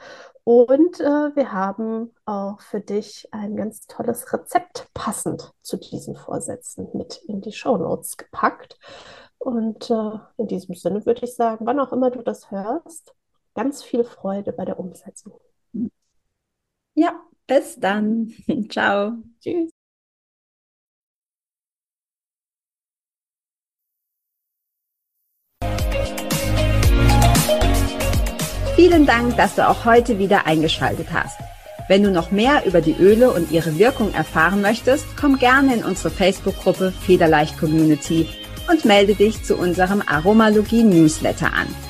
und 0.45 1.01
äh, 1.01 1.37
wir 1.37 1.53
haben 1.53 2.15
auch 2.25 2.61
für 2.61 2.81
dich 2.81 3.29
ein 3.33 3.57
ganz 3.57 3.87
tolles 3.87 4.33
Rezept 4.33 4.89
passend 4.95 5.53
zu 5.63 5.77
diesen 5.77 6.17
Vorsätzen 6.17 6.89
mit 6.95 7.23
in 7.29 7.41
die 7.41 7.53
Show 7.53 7.77
Notes 7.77 8.17
gepackt. 8.17 8.79
Und 9.39 9.91
äh, 9.91 10.19
in 10.39 10.49
diesem 10.49 10.75
Sinne 10.75 11.05
würde 11.07 11.25
ich 11.25 11.35
sagen, 11.35 11.67
wann 11.67 11.81
auch 11.81 11.93
immer 11.93 12.11
du 12.11 12.23
das 12.23 12.51
hörst, 12.51 13.15
ganz 13.55 13.83
viel 13.83 14.05
Freude 14.05 14.53
bei 14.53 14.65
der 14.65 14.79
Umsetzung. 14.79 15.39
Ja, 17.01 17.15
bis 17.47 17.77
dann. 17.81 18.31
Ciao. 18.69 19.13
Tschüss. 19.43 19.71
Vielen 28.77 29.07
Dank, 29.07 29.35
dass 29.39 29.55
du 29.55 29.67
auch 29.67 29.87
heute 29.87 30.19
wieder 30.19 30.47
eingeschaltet 30.47 31.07
hast. 31.11 31.39
Wenn 31.89 32.03
du 32.03 32.11
noch 32.11 32.33
mehr 32.33 32.67
über 32.67 32.83
die 32.83 32.97
Öle 32.99 33.31
und 33.31 33.51
ihre 33.51 33.79
Wirkung 33.79 34.13
erfahren 34.13 34.61
möchtest, 34.61 35.07
komm 35.19 35.39
gerne 35.39 35.77
in 35.77 35.85
unsere 35.85 36.11
Facebook-Gruppe 36.11 36.93
Federleicht 36.93 37.59
Community 37.59 38.29
und 38.71 38.85
melde 38.85 39.15
dich 39.15 39.43
zu 39.43 39.57
unserem 39.57 40.03
Aromalogie 40.07 40.83
Newsletter 40.83 41.51
an. 41.55 41.89